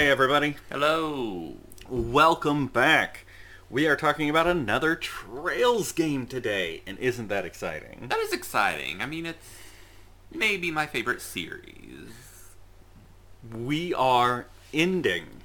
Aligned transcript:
Hey 0.00 0.08
everybody, 0.08 0.56
Hello. 0.70 1.56
welcome 1.86 2.68
back. 2.68 3.26
We 3.68 3.86
are 3.86 3.96
talking 3.96 4.30
about 4.30 4.46
another 4.46 4.96
Trails 4.96 5.92
game 5.92 6.26
today, 6.26 6.80
and 6.86 6.98
isn't 6.98 7.28
that 7.28 7.44
exciting? 7.44 8.06
That 8.08 8.18
is 8.20 8.32
exciting. 8.32 9.02
I 9.02 9.06
mean, 9.06 9.26
it's 9.26 9.46
maybe 10.32 10.70
my 10.70 10.86
favorite 10.86 11.20
series. 11.20 12.14
We 13.54 13.92
are 13.92 14.46
ending 14.72 15.42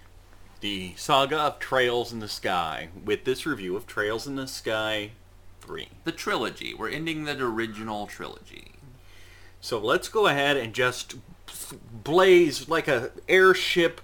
the 0.61 0.93
saga 0.95 1.37
of 1.37 1.59
Trails 1.59 2.13
in 2.13 2.21
the 2.21 2.29
Sky 2.29 2.87
with 3.03 3.25
this 3.25 3.45
review 3.45 3.75
of 3.75 3.85
Trails 3.85 4.25
in 4.25 4.37
the 4.37 4.47
Sky 4.47 5.11
3. 5.59 5.89
The 6.05 6.13
trilogy. 6.13 6.73
We're 6.73 6.91
ending 6.91 7.25
the 7.25 7.37
original 7.43 8.07
trilogy. 8.07 8.71
So 9.59 9.79
let's 9.79 10.07
go 10.07 10.27
ahead 10.27 10.55
and 10.55 10.73
just 10.73 11.15
blaze 12.05 12.69
like 12.69 12.87
a 12.87 13.11
airship 13.27 13.99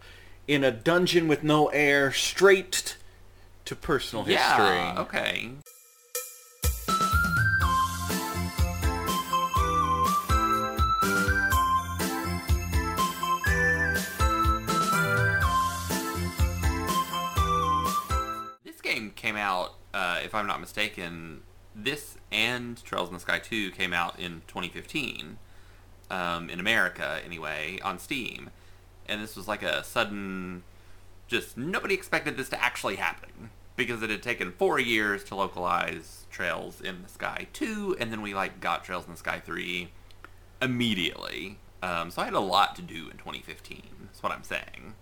in 0.48 0.64
a 0.64 0.72
dungeon 0.72 1.28
with 1.28 1.44
no 1.44 1.68
air 1.68 2.12
straight 2.12 2.98
to 3.66 3.76
personal 3.76 4.26
history. 4.26 4.36
Yeah. 4.36 4.96
Okay. 5.00 5.52
This 18.64 18.82
game 18.82 19.12
came 19.16 19.36
out, 19.36 19.76
uh, 19.94 20.20
if 20.24 20.34
I'm 20.34 20.48
not 20.48 20.60
mistaken, 20.60 21.42
this 21.76 22.18
and 22.32 22.82
Trails 22.84 23.10
in 23.10 23.14
the 23.14 23.20
Sky 23.20 23.40
2 23.40 23.72
came 23.72 23.94
out 23.94 24.20
in 24.20 24.42
2015, 24.48 25.38
um, 26.10 26.50
in 26.50 26.60
America 26.60 27.20
anyway, 27.24 27.80
on 27.84 28.00
Steam. 28.00 28.50
And 29.08 29.22
this 29.22 29.36
was 29.36 29.48
like 29.48 29.64
a 29.64 29.84
sudden, 29.84 30.64
just 31.28 31.58
nobody 31.58 31.94
expected 31.94 32.38
this 32.38 32.50
to 32.50 32.64
actually 32.64 32.96
happen 32.96 33.50
because 33.76 34.02
it 34.04 34.10
had 34.10 34.22
taken 34.22 34.52
four 34.52 34.80
years 34.80 35.24
to 35.26 35.36
localize 35.36 36.26
Trails 36.30 36.82
in 36.82 37.04
the 37.04 37.10
Sky 37.10 37.48
2, 37.54 37.98
and 38.00 38.12
then 38.12 38.22
we 38.22 38.34
like 38.34 38.60
got 38.60 38.84
Trails 38.84 39.06
in 39.06 39.12
the 39.12 39.18
Sky 39.18 39.42
3 39.44 39.90
immediately. 40.62 41.58
Um, 41.82 42.12
so 42.12 42.22
I 42.22 42.26
had 42.26 42.34
a 42.34 42.40
lot 42.40 42.76
to 42.76 42.82
do 42.82 43.10
in 43.10 43.18
2015. 43.18 43.82
That's 44.04 44.22
what 44.22 44.32
I'm 44.32 44.44
saying. 44.44 44.94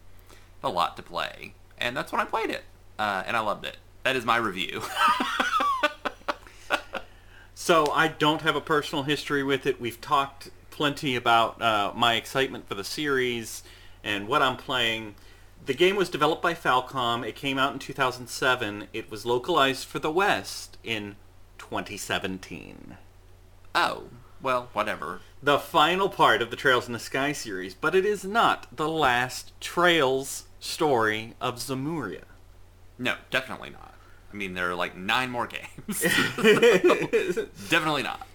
A 0.63 0.69
lot 0.69 0.95
to 0.97 1.03
play, 1.03 1.53
and 1.77 1.95
that's 1.95 2.11
when 2.11 2.21
I 2.21 2.25
played 2.25 2.49
it, 2.49 2.63
uh, 2.97 3.23
and 3.25 3.35
I 3.35 3.41
loved 3.41 3.65
it. 3.65 3.77
That 4.03 4.15
is 4.15 4.25
my 4.25 4.37
review. 4.37 4.81
So 7.69 7.91
I 7.91 8.07
don't 8.07 8.41
have 8.41 8.55
a 8.55 8.61
personal 8.61 9.03
history 9.03 9.43
with 9.43 9.67
it. 9.67 9.79
We've 9.79 10.01
talked 10.01 10.49
plenty 10.71 11.15
about 11.15 11.61
uh, 11.61 11.91
my 11.95 12.15
excitement 12.15 12.67
for 12.67 12.73
the 12.73 12.83
series 12.83 13.61
and 14.03 14.27
what 14.27 14.41
I'm 14.41 14.57
playing. 14.57 15.15
The 15.65 15.73
game 15.73 15.95
was 15.95 16.09
developed 16.09 16.41
by 16.41 16.53
Falcom. 16.53 17.27
It 17.27 17.35
came 17.35 17.57
out 17.57 17.73
in 17.73 17.79
2007. 17.79 18.87
It 18.93 19.11
was 19.11 19.25
localized 19.25 19.85
for 19.85 19.99
the 19.99 20.11
West 20.11 20.77
in 20.83 21.15
2017. 21.57 22.97
oh, 23.75 24.03
well, 24.41 24.69
whatever. 24.71 25.19
The 25.43 25.59
final 25.59 26.07
part 26.07 26.41
of 26.41 26.49
the 26.49 26.55
Trails 26.55 26.87
in 26.87 26.93
the 26.93 26.99
Sky 26.99 27.33
series, 27.33 27.73
but 27.73 27.93
it 27.93 28.05
is 28.05 28.23
not 28.23 28.67
the 28.75 28.87
last 28.87 29.51
Trails 29.59 30.45
story 30.61 31.35
of 31.41 31.55
Zemuria. 31.59 32.23
No, 32.97 33.15
definitely 33.29 33.69
not. 33.69 33.93
I 34.31 34.35
mean, 34.35 34.53
there 34.53 34.69
are 34.69 34.75
like 34.75 34.95
nine 34.95 35.29
more 35.29 35.47
games. 35.47 36.01
definitely 37.69 38.03
not. 38.03 38.27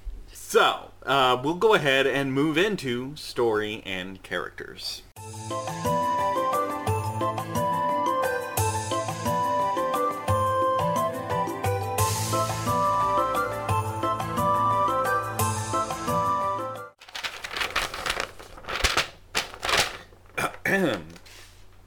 So, 0.55 0.93
uh, 1.05 1.41
we'll 1.43 1.57
go 1.57 1.75
ahead 1.75 2.07
and 2.07 2.33
move 2.33 2.57
into 2.57 3.17
story 3.17 3.83
and 3.85 4.23
characters. 4.23 5.03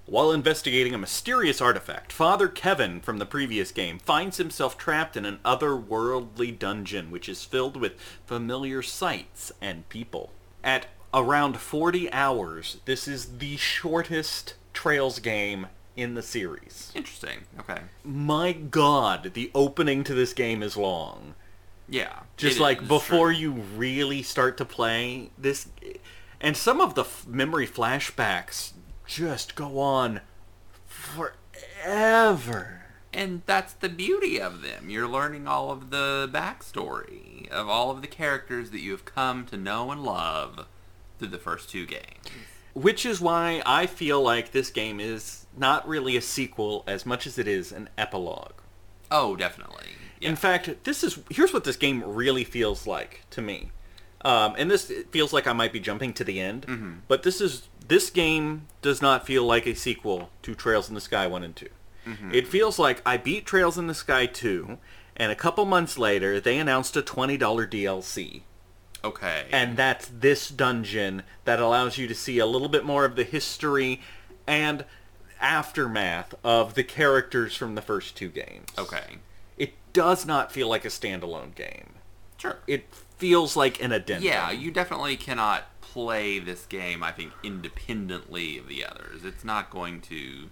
While 0.09 0.31
investigating 0.31 0.93
a 0.93 0.97
mysterious 0.97 1.59
artifact, 1.59 2.13
Father 2.13 2.47
Kevin 2.47 3.01
from 3.01 3.17
the 3.17 3.25
previous 3.25 3.73
game 3.73 3.99
finds 3.99 4.37
himself 4.37 4.77
trapped 4.77 5.17
in 5.17 5.25
an 5.25 5.39
otherworldly 5.43 6.57
dungeon 6.57 7.11
which 7.11 7.27
is 7.27 7.43
filled 7.43 7.75
with 7.75 7.99
familiar 8.25 8.81
sights 8.81 9.51
and 9.61 9.87
people. 9.89 10.31
At 10.63 10.85
around 11.13 11.57
40 11.57 12.09
hours, 12.13 12.77
this 12.85 13.05
is 13.05 13.39
the 13.39 13.57
shortest 13.57 14.53
Trails 14.71 15.19
game 15.19 15.67
in 15.97 16.13
the 16.13 16.21
series. 16.21 16.93
Interesting. 16.95 17.39
Okay. 17.59 17.81
My 18.05 18.53
god, 18.53 19.31
the 19.33 19.51
opening 19.53 20.05
to 20.05 20.13
this 20.13 20.31
game 20.31 20.63
is 20.63 20.77
long. 20.77 21.33
Yeah. 21.89 22.19
Just 22.37 22.59
it 22.59 22.61
like 22.61 22.81
is 22.81 22.87
before 22.87 23.33
true. 23.33 23.39
you 23.39 23.51
really 23.75 24.23
start 24.23 24.55
to 24.57 24.63
play 24.63 25.31
this 25.37 25.67
and 26.39 26.55
some 26.55 26.79
of 26.79 26.95
the 26.95 27.01
f- 27.01 27.25
memory 27.27 27.67
flashbacks 27.67 28.71
just 29.07 29.55
go 29.55 29.79
on 29.79 30.21
forever. 30.85 32.73
And 33.13 33.41
that's 33.45 33.73
the 33.73 33.89
beauty 33.89 34.39
of 34.39 34.61
them. 34.61 34.89
You're 34.89 35.07
learning 35.07 35.47
all 35.47 35.71
of 35.71 35.89
the 35.89 36.29
backstory 36.31 37.49
of 37.49 37.67
all 37.67 37.89
of 37.89 38.01
the 38.01 38.07
characters 38.07 38.69
that 38.71 38.81
you 38.81 38.91
have 38.91 39.05
come 39.05 39.45
to 39.47 39.57
know 39.57 39.89
and 39.91 40.03
love 40.03 40.67
through 41.17 41.29
the 41.29 41.39
first 41.39 41.69
two 41.69 41.85
games. 41.85 42.27
Which 42.73 43.05
is 43.05 43.19
why 43.19 43.63
I 43.65 43.87
feel 43.87 44.21
like 44.21 44.51
this 44.51 44.69
game 44.69 44.99
is 44.99 45.47
not 45.57 45.87
really 45.87 46.15
a 46.15 46.21
sequel 46.21 46.83
as 46.85 47.07
much 47.07 47.25
as 47.25 47.39
it 47.39 47.47
is 47.47 47.71
an 47.71 47.89
epilogue. 47.97 48.53
Oh, 49.09 49.35
definitely. 49.35 49.85
Yeah. 50.19 50.29
In 50.29 50.35
fact, 50.35 50.83
this 50.83 51.03
is 51.03 51.17
here's 51.31 51.53
what 51.53 51.63
this 51.63 51.77
game 51.77 52.03
really 52.05 52.43
feels 52.43 52.85
like 52.85 53.21
to 53.31 53.41
me. 53.41 53.71
Um, 54.21 54.55
and 54.57 54.69
this 54.69 54.91
feels 55.11 55.31
like 55.33 55.47
I 55.47 55.53
might 55.53 55.71
be 55.73 55.79
jumping 55.79 56.13
to 56.13 56.23
the 56.23 56.39
end, 56.39 57.01
but 57.07 57.23
this 57.23 57.39
is 57.39 57.67
this 57.87 58.09
game 58.09 58.67
does 58.81 59.01
not 59.01 59.25
feel 59.25 59.43
like 59.45 59.65
a 59.65 59.75
sequel 59.75 60.29
to 60.41 60.55
Trails 60.55 60.89
in 60.89 60.95
the 60.95 61.01
Sky 61.01 61.27
1 61.27 61.43
and 61.43 61.55
2. 61.55 61.67
Mm-hmm. 62.07 62.31
It 62.33 62.47
feels 62.47 62.79
like 62.79 63.01
I 63.05 63.17
beat 63.17 63.45
Trails 63.45 63.77
in 63.77 63.87
the 63.87 63.93
Sky 63.93 64.25
2, 64.25 64.77
and 65.15 65.31
a 65.31 65.35
couple 65.35 65.65
months 65.65 65.97
later 65.97 66.39
they 66.39 66.57
announced 66.57 66.95
a 66.95 67.01
$20 67.01 67.37
DLC. 67.39 68.41
okay. 69.03 69.45
And 69.51 69.75
that's 69.77 70.07
this 70.07 70.49
dungeon 70.49 71.23
that 71.45 71.59
allows 71.59 71.97
you 71.97 72.07
to 72.07 72.15
see 72.15 72.39
a 72.39 72.45
little 72.45 72.69
bit 72.69 72.85
more 72.85 73.05
of 73.05 73.15
the 73.15 73.23
history 73.23 74.01
and 74.45 74.85
aftermath 75.39 76.33
of 76.43 76.73
the 76.73 76.83
characters 76.83 77.55
from 77.55 77.75
the 77.75 77.81
first 77.81 78.15
two 78.17 78.29
games. 78.29 78.67
okay. 78.77 79.17
It 79.57 79.73
does 79.93 80.25
not 80.25 80.51
feel 80.51 80.67
like 80.67 80.85
a 80.85 80.89
standalone 80.89 81.55
game. 81.55 81.95
Sure. 82.37 82.57
It 82.67 82.85
feels 83.17 83.55
like 83.55 83.81
an 83.81 83.91
addendum. 83.91 84.23
Yeah, 84.27 84.51
you 84.51 84.69
definitely 84.71 85.17
cannot 85.17 85.63
play 85.97 86.37
this 86.37 86.67
game, 86.67 87.01
I 87.01 87.11
think, 87.11 87.31
independently 87.41 88.59
of 88.59 88.67
the 88.67 88.85
others. 88.85 89.25
It's 89.25 89.43
not 89.43 89.71
going 89.71 89.99
to 90.01 90.51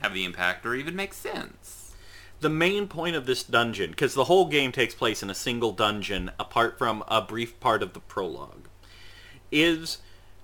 have 0.00 0.12
the 0.12 0.24
impact 0.24 0.66
or 0.66 0.74
even 0.74 0.96
make 0.96 1.14
sense. 1.14 1.94
the 2.40 2.48
main 2.48 2.88
point 2.88 3.16
of 3.16 3.26
this 3.26 3.44
dungeon, 3.44 3.90
because 3.90 4.14
the 4.14 4.24
whole 4.24 4.46
game 4.46 4.72
takes 4.72 4.94
place 4.94 5.22
in 5.22 5.30
a 5.30 5.34
single 5.34 5.72
dungeon 5.72 6.30
apart 6.38 6.78
from 6.78 7.04
a 7.06 7.20
brief 7.20 7.60
part 7.60 7.82
of 7.82 7.92
the 7.92 8.00
prologue, 8.00 8.68
is 9.52 9.98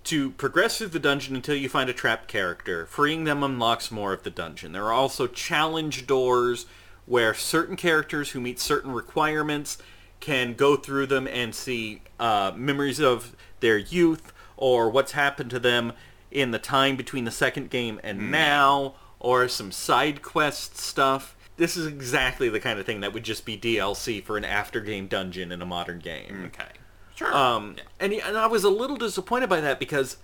to 0.04 0.30
progress 0.32 0.78
through 0.78 0.88
the 0.88 1.00
dungeon 1.00 1.34
until 1.34 1.56
you 1.56 1.68
find 1.68 1.90
a 1.90 1.94
trapped 1.94 2.28
character. 2.28 2.86
Freeing 2.86 3.24
them 3.24 3.42
unlocks 3.42 3.90
more 3.90 4.12
of 4.12 4.22
the 4.22 4.30
dungeon. 4.30 4.72
There 4.72 4.84
are 4.84 4.92
also 4.92 5.26
challenge 5.26 6.06
doors 6.06 6.66
where 7.06 7.34
certain 7.34 7.76
characters 7.76 8.30
who 8.30 8.40
meet 8.40 8.60
certain 8.60 8.92
requirements 8.92 9.78
can 10.20 10.54
go 10.54 10.76
through 10.76 11.06
them 11.06 11.26
and 11.26 11.54
see 11.54 12.02
uh, 12.20 12.52
memories 12.54 13.00
of 13.00 13.34
their 13.60 13.78
youth 13.78 14.32
or 14.56 14.88
what's 14.88 15.12
happened 15.12 15.50
to 15.50 15.58
them 15.58 15.92
in 16.30 16.50
the 16.50 16.58
time 16.58 16.96
between 16.96 17.24
the 17.24 17.30
second 17.30 17.70
game 17.70 18.00
and 18.02 18.20
hmm. 18.20 18.30
now, 18.30 18.94
or 19.20 19.48
some 19.48 19.72
side 19.72 20.22
quest 20.22 20.76
stuff. 20.76 21.36
This 21.56 21.76
is 21.76 21.86
exactly 21.86 22.48
the 22.48 22.60
kind 22.60 22.78
of 22.78 22.84
thing 22.84 23.00
that 23.00 23.12
would 23.14 23.24
just 23.24 23.46
be 23.46 23.56
DLC 23.56 24.22
for 24.22 24.36
an 24.36 24.44
after 24.44 24.80
game 24.80 25.06
dungeon 25.06 25.50
in 25.52 25.62
a 25.62 25.66
modern 25.66 26.00
game. 26.00 26.34
Hmm. 26.34 26.44
Okay. 26.46 26.68
Sure. 27.14 27.34
Um, 27.34 27.76
Yeah. 27.76 27.84
and, 28.00 28.12
and 28.12 28.36
I 28.36 28.46
was 28.46 28.62
a 28.62 28.68
little 28.68 28.96
disappointed 28.96 29.48
by 29.48 29.60
that 29.60 29.78
because 29.78 30.18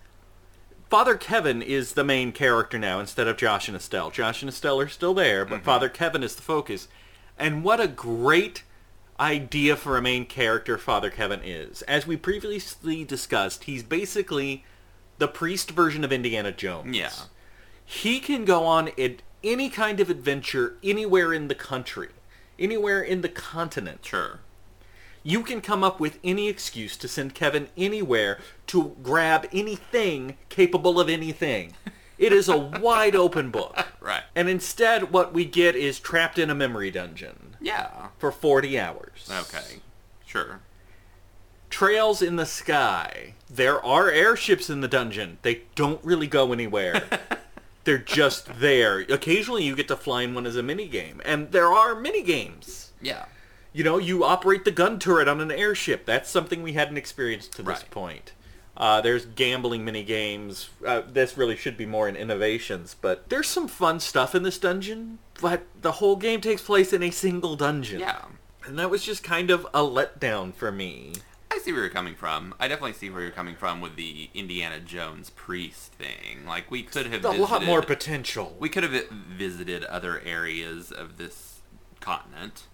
Father 0.90 1.16
Kevin 1.16 1.62
is 1.62 1.94
the 1.94 2.04
main 2.04 2.32
character 2.32 2.78
now 2.78 3.00
instead 3.00 3.26
of 3.26 3.38
Josh 3.38 3.66
and 3.66 3.76
Estelle. 3.76 4.10
Josh 4.10 4.42
and 4.42 4.50
Estelle 4.50 4.78
are 4.78 4.88
still 4.88 5.14
there, 5.14 5.46
but 5.46 5.56
mm-hmm. 5.56 5.64
Father 5.64 5.88
Kevin 5.88 6.22
is 6.22 6.36
the 6.36 6.42
focus. 6.42 6.88
And 7.38 7.64
what 7.64 7.80
a 7.80 7.88
great 7.88 8.62
idea 9.22 9.76
for 9.76 9.96
a 9.96 10.02
main 10.02 10.26
character 10.26 10.76
Father 10.76 11.08
Kevin 11.08 11.40
is. 11.44 11.82
As 11.82 12.06
we 12.06 12.16
previously 12.16 13.04
discussed, 13.04 13.64
he's 13.64 13.84
basically 13.84 14.64
the 15.18 15.28
priest 15.28 15.70
version 15.70 16.02
of 16.02 16.12
Indiana 16.12 16.50
Jones. 16.50 16.96
Yeah. 16.96 17.12
He 17.84 18.18
can 18.18 18.44
go 18.44 18.64
on 18.66 18.90
it, 18.96 19.22
any 19.44 19.70
kind 19.70 20.00
of 20.00 20.10
adventure 20.10 20.76
anywhere 20.82 21.32
in 21.32 21.46
the 21.46 21.54
country, 21.54 22.08
anywhere 22.58 23.00
in 23.00 23.20
the 23.20 23.28
continent. 23.28 24.04
Sure. 24.04 24.40
You 25.22 25.44
can 25.44 25.60
come 25.60 25.84
up 25.84 26.00
with 26.00 26.18
any 26.24 26.48
excuse 26.48 26.96
to 26.96 27.06
send 27.06 27.32
Kevin 27.32 27.68
anywhere 27.76 28.40
to 28.66 28.96
grab 29.04 29.46
anything 29.52 30.36
capable 30.48 30.98
of 30.98 31.08
anything. 31.08 31.74
It 32.18 32.32
is 32.32 32.48
a 32.48 32.58
wide 32.80 33.14
open 33.14 33.50
book. 33.50 33.86
Right. 34.00 34.24
And 34.34 34.48
instead, 34.48 35.12
what 35.12 35.32
we 35.32 35.44
get 35.44 35.76
is 35.76 36.00
trapped 36.00 36.40
in 36.40 36.50
a 36.50 36.56
memory 36.56 36.90
dungeon 36.90 37.51
Yeah. 37.62 38.08
for 38.18 38.30
40 38.32 38.78
hours. 38.78 39.30
Okay. 39.30 39.80
Sure. 40.26 40.60
Trails 41.70 42.20
in 42.20 42.36
the 42.36 42.46
sky. 42.46 43.34
There 43.48 43.82
are 43.84 44.10
airships 44.10 44.68
in 44.68 44.80
the 44.82 44.88
dungeon. 44.88 45.38
They 45.42 45.62
don't 45.74 46.04
really 46.04 46.26
go 46.26 46.52
anywhere. 46.52 47.02
They're 47.84 47.98
just 47.98 48.60
there. 48.60 48.98
Occasionally 49.00 49.64
you 49.64 49.74
get 49.74 49.88
to 49.88 49.96
fly 49.96 50.22
in 50.22 50.34
one 50.34 50.46
as 50.46 50.56
a 50.56 50.62
mini 50.62 50.86
game, 50.86 51.20
And 51.24 51.50
there 51.52 51.72
are 51.72 51.94
mini 51.98 52.22
games. 52.22 52.92
Yeah. 53.00 53.24
You 53.72 53.84
know, 53.84 53.96
you 53.98 54.22
operate 54.22 54.64
the 54.66 54.70
gun 54.70 54.98
turret 54.98 55.28
on 55.28 55.40
an 55.40 55.50
airship. 55.50 56.04
That's 56.04 56.28
something 56.28 56.62
we 56.62 56.74
hadn't 56.74 56.98
experienced 56.98 57.52
to 57.52 57.62
this 57.62 57.66
Right. 57.80 57.90
point. 57.90 58.32
Uh, 58.76 59.00
there's 59.00 59.24
gambling 59.26 59.84
mini 59.84 60.02
games. 60.04 60.68
Uh, 60.86 61.02
this 61.06 61.36
really 61.38 61.56
should 61.56 61.76
be 61.76 61.86
more 61.86 62.08
in 62.08 62.16
innovations, 62.16 62.96
but 63.00 63.28
there's 63.30 63.48
some 63.48 63.68
fun 63.68 63.98
stuff 64.00 64.34
in 64.34 64.42
this 64.42 64.58
dungeon. 64.58 65.18
But 65.42 65.66
the 65.82 65.92
whole 65.92 66.14
game 66.16 66.40
takes 66.40 66.62
place 66.62 66.92
in 66.92 67.02
a 67.02 67.10
single 67.10 67.56
dungeon, 67.56 67.98
Yeah. 68.00 68.24
and 68.64 68.78
that 68.78 68.88
was 68.90 69.02
just 69.04 69.24
kind 69.24 69.50
of 69.50 69.64
a 69.74 69.80
letdown 69.80 70.54
for 70.54 70.70
me. 70.70 71.14
I 71.50 71.58
see 71.58 71.72
where 71.72 71.82
you're 71.82 71.90
coming 71.90 72.14
from. 72.14 72.54
I 72.60 72.68
definitely 72.68 72.92
see 72.94 73.10
where 73.10 73.22
you're 73.22 73.32
coming 73.32 73.56
from 73.56 73.80
with 73.80 73.96
the 73.96 74.30
Indiana 74.34 74.78
Jones 74.78 75.30
priest 75.30 75.92
thing. 75.94 76.46
Like 76.46 76.70
we 76.70 76.84
could 76.84 77.06
have 77.06 77.24
A 77.24 77.30
lot 77.32 77.64
more 77.64 77.82
potential. 77.82 78.56
We 78.58 78.68
could 78.68 78.84
have 78.84 79.08
visited 79.10 79.82
other 79.84 80.20
areas 80.24 80.92
of 80.92 81.18
this 81.18 81.60
continent. 82.00 82.68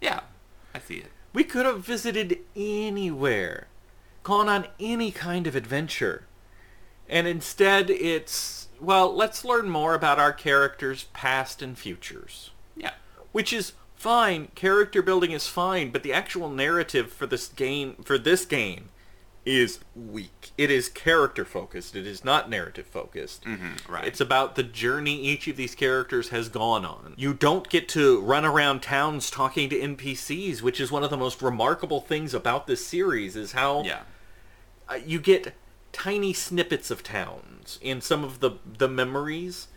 Yeah, 0.00 0.20
I 0.72 0.78
see 0.78 0.98
it. 0.98 1.10
We 1.32 1.42
could 1.42 1.66
have 1.66 1.84
visited 1.84 2.38
anywhere, 2.54 3.66
gone 4.22 4.48
on 4.48 4.68
any 4.78 5.10
kind 5.10 5.48
of 5.48 5.56
adventure. 5.56 6.26
And 7.08 7.26
instead 7.26 7.90
it's, 7.90 8.68
well, 8.80 9.14
let's 9.14 9.44
learn 9.44 9.68
more 9.68 9.94
about 9.94 10.18
our 10.18 10.32
characters' 10.32 11.04
past 11.12 11.62
and 11.62 11.76
futures. 11.78 12.50
Yeah. 12.76 12.92
Which 13.32 13.52
is 13.52 13.72
fine, 13.96 14.48
character 14.54 15.02
building 15.02 15.32
is 15.32 15.46
fine, 15.46 15.90
but 15.90 16.02
the 16.02 16.12
actual 16.12 16.48
narrative 16.48 17.12
for 17.12 17.26
this 17.26 17.48
game 17.48 17.96
for 18.04 18.18
this 18.18 18.44
game 18.44 18.88
is 19.46 19.80
weak. 19.94 20.52
It 20.56 20.70
is 20.70 20.88
character 20.88 21.44
focused. 21.44 21.94
It 21.94 22.06
is 22.06 22.24
not 22.24 22.48
narrative 22.48 22.86
focused. 22.86 23.44
Mhm, 23.44 23.86
right. 23.86 24.06
It's 24.06 24.20
about 24.20 24.54
the 24.54 24.62
journey 24.62 25.20
each 25.20 25.46
of 25.48 25.56
these 25.56 25.74
characters 25.74 26.30
has 26.30 26.48
gone 26.48 26.86
on. 26.86 27.12
You 27.18 27.34
don't 27.34 27.68
get 27.68 27.86
to 27.90 28.20
run 28.22 28.46
around 28.46 28.80
towns 28.82 29.30
talking 29.30 29.68
to 29.68 29.78
NPCs, 29.78 30.62
which 30.62 30.80
is 30.80 30.90
one 30.90 31.04
of 31.04 31.10
the 31.10 31.18
most 31.18 31.42
remarkable 31.42 32.00
things 32.00 32.32
about 32.32 32.66
this 32.66 32.86
series 32.86 33.36
is 33.36 33.52
how 33.52 33.82
Yeah. 33.84 34.00
uh, 34.88 34.94
you 35.04 35.20
get 35.20 35.52
tiny 35.94 36.32
snippets 36.34 36.90
of 36.90 37.02
towns 37.02 37.78
in 37.80 38.00
some 38.02 38.22
of 38.24 38.40
the 38.40 38.50
the 38.78 38.88
memories. 38.88 39.68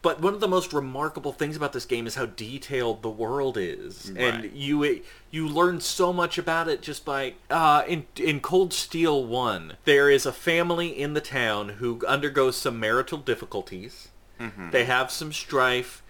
But 0.00 0.20
one 0.20 0.32
of 0.32 0.38
the 0.38 0.46
most 0.46 0.72
remarkable 0.72 1.32
things 1.32 1.56
about 1.56 1.72
this 1.72 1.84
game 1.84 2.06
is 2.06 2.14
how 2.14 2.26
detailed 2.26 3.02
the 3.02 3.10
world 3.10 3.56
is, 3.58 4.12
Right. 4.14 4.34
and 4.44 4.52
you 4.56 5.02
you 5.32 5.48
learn 5.48 5.80
so 5.80 6.12
much 6.12 6.38
about 6.38 6.68
it 6.68 6.82
just 6.82 7.04
by 7.04 7.34
uh, 7.50 7.82
in 7.88 8.06
in 8.16 8.38
Cold 8.40 8.72
Steel 8.72 9.24
One. 9.24 9.74
There 9.84 10.08
is 10.08 10.24
a 10.24 10.32
family 10.32 10.88
in 10.88 11.14
the 11.14 11.20
town 11.20 11.68
who 11.80 12.00
undergoes 12.06 12.56
some 12.56 12.78
marital 12.78 13.18
difficulties. 13.18 14.08
They 14.70 14.84
have 14.84 15.10
some 15.10 15.32
strife. 15.32 16.00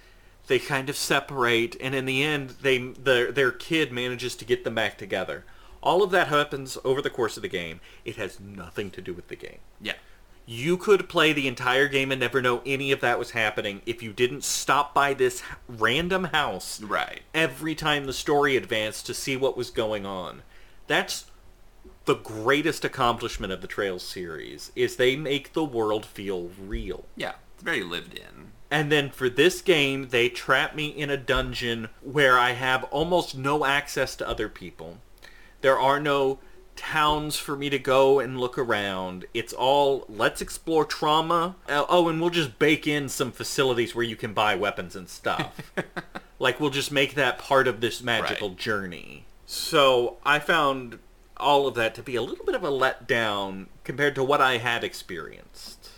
They 0.48 0.58
kind 0.58 0.90
of 0.90 0.96
separate, 0.96 1.74
and 1.80 1.94
in 1.94 2.04
the 2.04 2.22
end, 2.22 2.56
they 2.60 2.76
their 2.78 3.32
their 3.32 3.50
kid 3.52 3.90
manages 3.90 4.36
to 4.36 4.44
get 4.44 4.64
them 4.64 4.74
back 4.74 4.98
together. 4.98 5.44
All 5.82 6.02
of 6.02 6.10
that 6.10 6.28
happens 6.28 6.76
over 6.84 7.00
the 7.00 7.10
course 7.10 7.36
of 7.36 7.42
the 7.42 7.48
game. 7.48 7.80
It 8.04 8.16
has 8.16 8.40
nothing 8.40 8.90
to 8.92 9.00
do 9.02 9.14
with 9.14 9.28
the 9.28 9.36
game. 9.36 9.58
Yeah. 9.80 9.94
You 10.46 10.76
could 10.78 11.08
play 11.10 11.32
the 11.34 11.46
entire 11.46 11.88
game 11.88 12.10
and 12.10 12.18
never 12.20 12.40
know 12.40 12.62
any 12.64 12.90
of 12.90 13.00
that 13.00 13.18
was 13.18 13.32
happening 13.32 13.82
if 13.84 14.02
you 14.02 14.12
didn't 14.14 14.44
stop 14.44 14.94
by 14.94 15.12
this 15.14 15.42
random 15.68 16.24
house 16.24 16.80
Right. 16.82 17.20
every 17.34 17.74
time 17.74 18.06
the 18.06 18.12
story 18.14 18.56
advanced 18.56 19.04
to 19.06 19.14
see 19.14 19.36
what 19.36 19.58
was 19.58 19.70
going 19.70 20.06
on. 20.06 20.42
That's 20.86 21.26
the 22.06 22.14
greatest 22.16 22.82
accomplishment 22.84 23.52
of 23.52 23.60
the 23.60 23.66
Trails 23.66 24.02
series 24.02 24.72
is 24.74 24.96
they 24.96 25.16
make 25.16 25.52
the 25.52 25.64
world 25.64 26.06
feel 26.06 26.50
real. 26.58 27.04
Yeah. 27.14 27.34
It's 27.54 27.62
very 27.62 27.82
lived 27.82 28.14
in. 28.14 28.52
And 28.70 28.90
then 28.90 29.10
for 29.10 29.28
this 29.28 29.60
game, 29.60 30.08
they 30.08 30.28
trap 30.30 30.74
me 30.74 30.86
in 30.88 31.10
a 31.10 31.16
dungeon 31.18 31.88
where 32.00 32.38
I 32.38 32.52
have 32.52 32.84
almost 32.84 33.36
no 33.36 33.66
access 33.66 34.16
to 34.16 34.28
other 34.28 34.48
people. 34.48 34.98
There 35.60 35.78
are 35.78 36.00
no 36.00 36.38
towns 36.76 37.36
for 37.36 37.56
me 37.56 37.68
to 37.70 37.78
go 37.78 38.20
and 38.20 38.38
look 38.38 38.56
around. 38.56 39.24
It's 39.34 39.52
all, 39.52 40.04
let's 40.08 40.40
explore 40.40 40.84
trauma. 40.84 41.56
Uh, 41.68 41.84
Oh, 41.88 42.08
and 42.08 42.20
we'll 42.20 42.30
just 42.30 42.58
bake 42.58 42.86
in 42.86 43.08
some 43.08 43.32
facilities 43.32 43.94
where 43.94 44.04
you 44.04 44.14
can 44.16 44.32
buy 44.32 44.54
weapons 44.54 44.94
and 44.94 45.08
stuff. 45.08 45.72
like, 46.38 46.60
we'll 46.60 46.70
just 46.70 46.92
make 46.92 47.14
that 47.14 47.38
part 47.38 47.66
of 47.66 47.80
this 47.80 48.00
magical 48.02 48.50
Right. 48.50 48.58
journey. 48.58 49.24
So 49.46 50.18
I 50.24 50.38
found 50.38 51.00
all 51.36 51.66
of 51.66 51.74
that 51.74 51.94
to 51.96 52.02
be 52.02 52.14
a 52.14 52.22
little 52.22 52.44
bit 52.44 52.54
of 52.54 52.62
a 52.62 52.70
letdown 52.70 53.66
compared 53.82 54.14
to 54.14 54.22
what 54.22 54.40
I 54.40 54.58
had 54.58 54.84
experienced. 54.84 55.90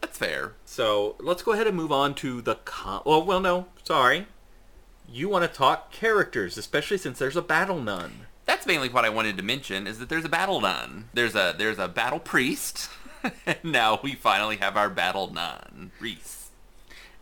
That's 0.00 0.18
fair. 0.18 0.52
So 0.64 1.16
let's 1.18 1.42
go 1.42 1.52
ahead 1.52 1.66
and 1.66 1.76
move 1.76 1.90
on 1.90 2.14
to 2.16 2.40
the 2.42 2.56
com. 2.56 3.02
Oh 3.06 3.24
well, 3.24 3.40
no, 3.40 3.66
sorry. 3.82 4.26
You 5.10 5.28
want 5.28 5.50
to 5.50 5.56
talk 5.56 5.90
characters, 5.90 6.58
especially 6.58 6.98
since 6.98 7.18
there's 7.18 7.36
a 7.36 7.42
battle 7.42 7.80
nun. 7.80 8.25
That's 8.66 8.74
mainly 8.74 8.88
what 8.88 9.04
I 9.04 9.10
wanted 9.10 9.36
to 9.36 9.44
mention 9.44 9.86
is 9.86 10.00
that 10.00 10.08
there's 10.08 10.24
a 10.24 10.28
battle 10.28 10.60
nun. 10.60 11.08
There's 11.14 11.36
a 11.36 11.54
there's 11.56 11.78
a 11.78 11.86
battle 11.86 12.18
priest. 12.18 12.90
and 13.46 13.58
now 13.62 14.00
we 14.02 14.16
finally 14.16 14.56
have 14.56 14.76
our 14.76 14.90
battle 14.90 15.32
nun, 15.32 15.92
Ries. 16.00 16.50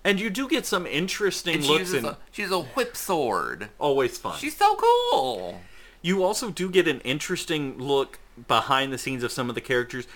And 0.03 0.19
you 0.19 0.31
do 0.31 0.49
get 0.49 0.65
some 0.65 0.87
interesting 0.87 1.57
And 1.57 1.67
looks 1.67 1.93
and 1.93 2.07
a, 2.07 2.17
she 2.33 2.43
uses 2.43 2.57
a 2.57 2.63
whip 2.63 2.97
sword. 2.97 3.69
always 3.79 4.17
fun. 4.17 4.39
She's 4.39 4.57
so 4.57 4.75
cool. 4.77 5.61
You 6.01 6.25
also 6.25 6.51
do 6.51 6.71
get 6.71 6.89
an 6.89 7.01
interesting 7.01 7.77
look 7.79 8.21
behind 8.49 8.91
the 8.91 8.99
scenes 8.99 9.23
of 9.23 9.31
some 9.31 9.51
of 9.51 9.55
the 9.55 9.61
characters. 9.61 10.07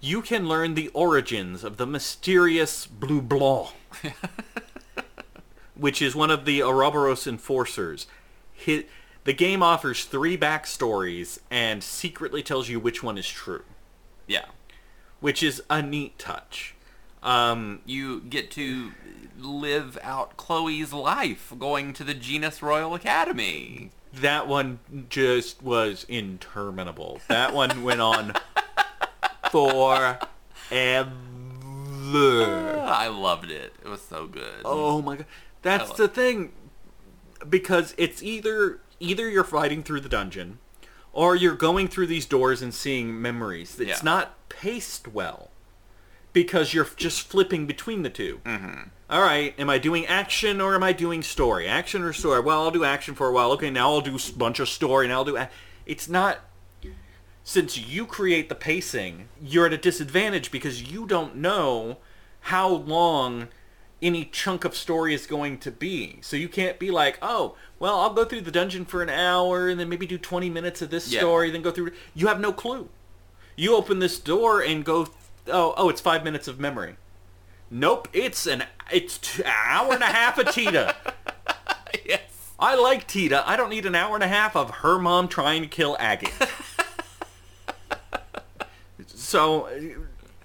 You 0.00 0.20
can 0.20 0.48
learn 0.48 0.74
the 0.74 0.88
origins 0.88 1.62
of 1.62 1.76
the 1.76 1.86
mysterious 1.86 2.88
Bleublanc, 2.88 3.70
which 5.76 6.02
is 6.02 6.16
one 6.16 6.32
of 6.32 6.44
the 6.44 6.60
Ouroboros 6.60 7.28
enforcers. 7.28 8.08
Hi 8.66 8.84
the 9.24 9.32
game 9.32 9.62
offers 9.62 10.04
three 10.04 10.36
backstories 10.36 11.38
and 11.50 11.82
secretly 11.82 12.42
tells 12.42 12.68
you 12.68 12.78
which 12.80 13.02
one 13.02 13.16
is 13.18 13.28
true, 13.28 13.62
Yeah. 14.26 14.46
which 15.20 15.42
is 15.42 15.62
a 15.70 15.80
neat 15.82 16.18
touch. 16.18 16.74
Um, 17.22 17.80
You 17.86 18.20
get 18.20 18.50
to 18.52 18.92
live 19.38 19.96
out 20.02 20.36
Kloe's 20.36 20.92
life 20.92 21.52
going 21.58 21.92
to 21.94 22.04
the 22.04 22.14
Jenis 22.14 22.62
Royal 22.62 22.94
Academy. 22.94 23.90
that 24.12 24.46
one 24.46 24.78
just 25.08 25.62
was 25.62 26.04
interminable. 26.08 27.20
That 27.28 27.54
one 27.54 27.82
went 27.82 28.00
on 28.00 28.34
forever. 29.50 30.18
I 32.14 33.08
loved 33.08 33.50
it. 33.50 33.74
It 33.84 33.88
was 33.88 34.02
so 34.02 34.26
good. 34.26 34.62
Oh 34.64 35.00
my 35.02 35.16
god. 35.16 35.26
That's 35.62 35.92
the 35.92 36.08
thing. 36.08 36.52
Because 37.48 37.94
it's 37.96 38.22
either 38.22 38.80
either 39.02 39.28
you're 39.28 39.44
fighting 39.44 39.82
through 39.82 40.00
the 40.00 40.08
dungeon 40.08 40.58
or 41.12 41.34
you're 41.36 41.54
going 41.56 41.88
through 41.88 42.06
these 42.06 42.24
doors 42.24 42.62
and 42.62 42.72
seeing 42.72 43.20
memories. 43.20 43.78
It's 43.78 43.88
Yeah. 43.98 43.98
not 44.02 44.48
paced 44.48 45.08
well. 45.08 45.50
Because 46.32 46.72
you're 46.72 46.88
just 46.96 47.28
flipping 47.28 47.66
between 47.66 48.02
the 48.02 48.08
2 48.08 48.40
Mm-hmm. 48.46 48.88
All 49.10 49.20
right, 49.20 49.54
am 49.58 49.68
I 49.68 49.76
doing 49.76 50.06
action 50.06 50.58
or 50.62 50.74
am 50.74 50.82
I 50.82 50.94
doing 50.94 51.22
story? 51.22 51.68
Action 51.68 52.02
or 52.02 52.14
story? 52.14 52.40
Well, 52.40 52.62
I'll 52.62 52.70
do 52.70 52.84
action 52.84 53.14
for 53.14 53.28
a 53.28 53.32
while. 53.32 53.52
Okay, 53.52 53.68
now 53.68 53.90
I'll 53.90 54.00
do 54.00 54.16
a 54.16 54.32
bunch 54.38 54.58
of 54.58 54.70
story 54.70 55.04
and 55.04 55.12
I'll 55.12 55.26
do. 55.26 55.36
A- 55.36 55.50
it's 55.84 56.08
not. 56.08 56.38
Since 57.44 57.76
you 57.76 58.06
create 58.06 58.48
the 58.48 58.54
pacing, 58.54 59.28
you're 59.42 59.66
at 59.66 59.72
a 59.74 59.76
disadvantage 59.76 60.50
because 60.50 60.90
you 60.90 61.04
don't 61.06 61.36
know 61.36 61.98
how 62.40 62.68
long 62.68 63.48
any 64.02 64.24
chunk 64.24 64.64
of 64.64 64.76
story 64.76 65.14
is 65.14 65.26
going 65.26 65.58
to 65.58 65.70
be. 65.70 66.18
So 66.20 66.36
you 66.36 66.48
can't 66.48 66.78
be 66.78 66.90
like, 66.90 67.18
oh, 67.22 67.54
well, 67.78 68.00
I'll 68.00 68.12
go 68.12 68.24
through 68.24 68.40
the 68.42 68.50
dungeon 68.50 68.84
for 68.84 69.02
an 69.02 69.08
hour 69.08 69.68
and 69.68 69.78
then 69.78 69.88
maybe 69.88 70.06
do 70.06 70.18
20 70.18 70.50
minutes 70.50 70.82
of 70.82 70.90
this 70.90 71.10
Yeah. 71.12 71.20
story, 71.20 71.50
then 71.50 71.62
go 71.62 71.70
through. 71.70 71.92
You 72.14 72.26
have 72.26 72.40
no 72.40 72.52
clue. 72.52 72.88
You 73.56 73.76
open 73.76 74.00
this 74.00 74.18
door 74.18 74.60
and 74.60 74.84
go, 74.84 75.08
oh, 75.46 75.74
oh, 75.76 75.88
it's 75.88 76.00
five 76.00 76.24
minutes 76.24 76.48
of 76.48 76.58
memory. 76.58 76.96
Nope, 77.70 78.08
it's 78.12 78.46
an 78.46 78.64
it's 78.90 79.18
t- 79.18 79.42
an 79.42 79.52
hour 79.66 79.94
and 79.94 80.02
a 80.02 80.06
half 80.06 80.36
of 80.38 80.52
Tita. 80.52 80.94
yes. 82.04 82.20
I 82.58 82.74
like 82.74 83.06
Tita. 83.06 83.48
I 83.48 83.56
don't 83.56 83.70
need 83.70 83.86
an 83.86 83.94
hour 83.94 84.14
and 84.14 84.22
a 84.22 84.28
half 84.28 84.54
of 84.56 84.70
her 84.70 84.98
mom 84.98 85.28
trying 85.28 85.62
to 85.62 85.68
kill 85.68 85.96
Aggie. 85.98 86.28
so, 89.06 89.68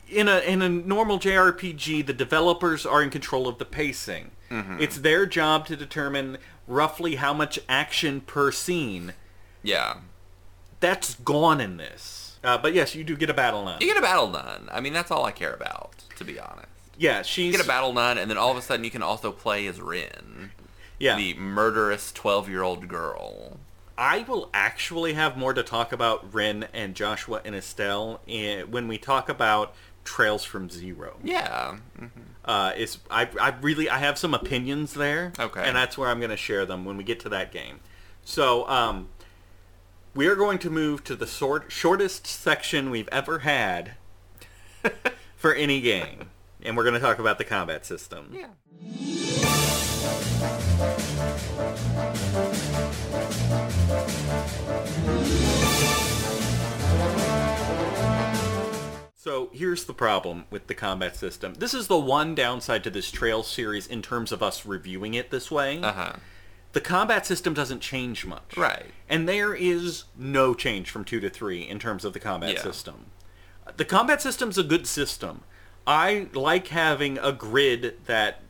in 0.10 0.28
a 0.28 0.40
in 0.40 0.62
a 0.62 0.70
normal 0.70 1.20
JRPG, 1.20 2.06
the 2.06 2.14
developers 2.14 2.86
are 2.86 3.02
in 3.02 3.10
control 3.10 3.48
of 3.48 3.58
the 3.58 3.66
pacing. 3.66 4.32
It's 4.50 5.00
their 5.00 5.26
job 5.26 5.66
to 5.68 5.76
determine 5.76 6.38
roughly 6.68 7.16
how 7.16 7.34
much 7.34 7.60
action 7.68 8.22
per 8.22 8.52
scene. 8.52 9.14
Yeah. 9.62 9.98
That's 10.80 11.16
gone 11.16 11.60
in 11.60 11.76
this. 11.78 12.40
Uh, 12.44 12.58
but 12.58 12.74
yes, 12.74 12.96
you 12.96 13.04
do 13.04 13.18
get 13.18 13.30
a 13.30 13.34
battle 13.34 13.66
nun. 13.66 13.80
You 13.82 13.88
get 13.88 13.98
a 13.98 14.02
battle 14.02 14.30
nun. 14.30 14.70
I 14.72 14.80
mean, 14.80 14.94
that's 14.94 15.12
all 15.12 15.26
I 15.26 15.32
care 15.32 15.54
about, 15.54 16.06
to 16.16 16.24
be 16.24 16.40
honest. 16.40 16.68
Yeah, 16.98 17.18
You 17.20 17.24
she's 17.26 17.56
get 17.56 17.66
a 17.66 17.68
battle 17.68 17.92
nun, 17.92 18.18
and 18.18 18.30
then 18.32 18.38
all 18.38 18.52
of 18.52 18.58
a 18.58 18.62
sudden 18.62 18.86
you 18.86 18.92
can 18.92 19.04
also 19.04 19.32
play 19.34 19.68
as 19.68 19.82
Rin, 19.82 20.52
yeah. 20.98 21.18
the 21.18 21.34
murderous 21.34 22.14
12-year-old 22.14 22.88
girl. 22.88 23.60
I 23.98 24.20
will 24.20 24.50
actually 24.54 25.14
have 25.14 25.36
more 25.36 25.54
to 25.54 25.64
talk 25.64 25.92
about 25.92 26.34
Ren 26.34 26.68
and 26.74 26.96
Joshua 26.96 27.42
and 27.44 27.56
Estelle 27.56 28.22
in, 28.28 28.72
when 28.72 28.88
we 28.88 28.98
talk 28.98 29.28
about 29.28 29.74
Trails 30.08 30.46
from 30.46 30.70
Zero. 30.70 31.18
Yeah. 31.22 31.76
Uh, 32.46 32.72
is 32.78 33.00
I, 33.12 33.28
I 33.42 33.50
really 33.62 33.90
I 33.90 33.98
have 33.98 34.18
some 34.18 34.34
opinions 34.34 34.94
there. 34.94 35.34
Okay. 35.38 35.62
And 35.62 35.76
that's 35.76 35.98
where 35.98 36.08
I'm 36.10 36.20
going 36.20 36.32
to 36.32 36.38
share 36.38 36.66
them 36.66 36.86
when 36.86 36.96
we 36.96 37.04
get 37.04 37.20
to 37.22 37.30
that 37.30 37.52
game. 37.52 37.82
So 38.24 38.66
um, 38.70 39.10
we 40.16 40.28
are 40.28 40.36
going 40.36 40.60
to 40.60 40.70
move 40.70 41.04
to 41.04 41.16
the 41.16 41.28
sort, 41.28 41.74
shortest 41.74 42.26
section 42.26 42.90
we've 42.90 43.10
ever 43.12 43.40
had 43.40 43.96
for 45.36 45.54
any 45.54 45.82
game, 45.82 46.30
and 46.64 46.78
we're 46.78 46.84
going 46.84 46.96
to 46.96 47.02
talk 47.02 47.20
about 47.20 47.38
the 47.38 47.44
combat 47.44 47.86
system. 47.86 48.34
Yeah. 48.34 48.48
So 59.28 59.50
here's 59.52 59.84
the 59.84 59.94
problem 59.94 60.46
with 60.50 60.68
the 60.68 60.74
combat 60.74 61.18
system. 61.18 61.56
This 61.56 61.74
is 61.74 61.88
the 61.88 62.00
one 62.00 62.34
downside 62.34 62.82
to 62.86 62.90
this 62.90 63.12
Trail 63.12 63.44
series 63.44 63.86
in 63.86 64.02
terms 64.02 64.32
of 64.32 64.42
us 64.42 64.66
reviewing 64.66 65.16
it 65.16 65.32
this 65.32 65.52
way. 65.52 65.82
Uh-huh. 65.82 66.14
The 66.72 66.80
combat 66.80 67.26
system 67.26 67.54
doesn't 67.54 67.82
change 67.82 68.26
much. 68.26 68.56
Right. 68.56 68.86
And 69.10 69.28
there 69.28 69.54
is 69.54 70.06
no 70.18 70.54
change 70.54 70.90
from 70.90 71.04
2 71.04 71.20
to 71.20 71.30
3 71.30 71.68
in 71.68 71.78
terms 71.78 72.06
of 72.06 72.14
the 72.14 72.22
combat 72.22 72.54
Yeah. 72.54 72.62
system. 72.62 73.08
The 73.76 73.84
combat 73.84 74.22
system's 74.22 74.58
a 74.58 74.64
good 74.64 74.88
system. 74.88 75.42
I 75.86 76.28
like 76.34 76.68
having 76.70 77.18
a 77.18 77.34
grid 77.34 78.06
that 78.06 78.44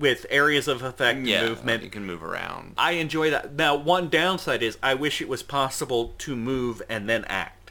with 0.00 0.26
areas 0.30 0.66
of 0.66 0.82
effect 0.82 1.24
Yeah. 1.28 1.46
movement. 1.46 1.84
You 1.84 1.90
can 1.90 2.04
move 2.04 2.24
around. 2.24 2.74
I 2.76 2.92
enjoy 2.92 3.30
that. 3.30 3.54
Now, 3.54 3.76
one 3.76 4.08
downside 4.08 4.64
is 4.64 4.78
I 4.82 4.94
wish 4.94 5.20
it 5.20 5.28
was 5.28 5.44
possible 5.44 6.16
to 6.18 6.34
move 6.34 6.82
and 6.88 7.08
then 7.08 7.24
act. 7.26 7.70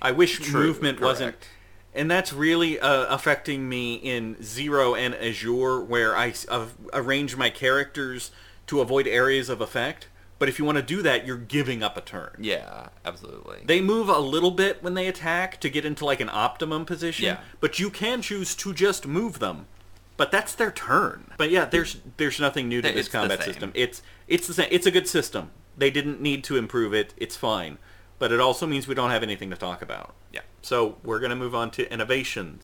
I 0.00 0.12
wish 0.12 0.38
True, 0.38 0.62
movement 0.62 1.00
wasn't, 1.00 1.32
correct. 1.40 1.48
And 1.94 2.10
that's 2.10 2.32
really 2.32 2.78
uh, 2.78 3.06
affecting 3.06 3.68
me 3.68 3.94
in 3.94 4.42
Zero 4.42 4.94
and 4.94 5.14
Azure, 5.14 5.80
where 5.80 6.16
I 6.16 6.34
uh, 6.48 6.66
arrange 6.92 7.36
my 7.36 7.50
characters 7.50 8.30
to 8.68 8.80
avoid 8.80 9.06
areas 9.06 9.48
of 9.48 9.60
effect. 9.60 10.08
But 10.38 10.48
if 10.48 10.58
you 10.60 10.64
want 10.64 10.76
to 10.78 10.82
do 10.82 11.02
that, 11.02 11.26
you're 11.26 11.36
giving 11.36 11.82
up 11.82 11.96
a 11.96 12.00
turn. 12.00 12.36
Yeah, 12.38 12.90
absolutely. 13.04 13.58
They 13.64 13.80
move 13.80 14.08
a 14.08 14.20
little 14.20 14.52
bit 14.52 14.82
when 14.84 14.94
they 14.94 15.08
attack 15.08 15.58
to 15.60 15.68
get 15.68 15.84
into 15.84 16.04
like 16.04 16.20
an 16.20 16.28
optimum 16.32 16.84
position, 16.84 17.24
Yeah. 17.24 17.38
but 17.60 17.80
you 17.80 17.90
can 17.90 18.22
choose 18.22 18.54
to 18.56 18.72
just 18.72 19.04
move 19.06 19.40
them. 19.40 19.66
But 20.16 20.30
that's 20.30 20.54
their 20.54 20.70
turn. 20.70 21.32
But 21.38 21.50
yeah, 21.50 21.64
there's 21.64 21.98
there's 22.18 22.38
nothing 22.38 22.68
new 22.68 22.80
to 22.82 22.88
It's 22.88 22.96
this 22.96 23.08
combat 23.08 23.42
system. 23.42 23.72
It's 23.74 24.02
it's 24.28 24.46
the 24.46 24.54
same. 24.54 24.68
It's 24.70 24.86
a 24.86 24.90
good 24.92 25.08
system. 25.08 25.50
They 25.76 25.90
didn't 25.90 26.20
need 26.20 26.44
to 26.44 26.56
improve 26.56 26.92
it. 26.94 27.14
It's 27.16 27.36
fine. 27.36 27.78
But 28.20 28.30
it 28.32 28.40
also 28.40 28.66
means 28.66 28.88
we 28.88 28.96
don't 28.96 29.10
have 29.10 29.22
anything 29.22 29.50
to 29.50 29.56
talk 29.56 29.80
about. 29.82 30.14
yeah. 30.32 30.40
So 30.68 30.96
we're 31.02 31.18
gonna 31.18 31.34
move 31.34 31.54
on 31.54 31.70
to 31.70 31.90
innovations. 31.90 32.62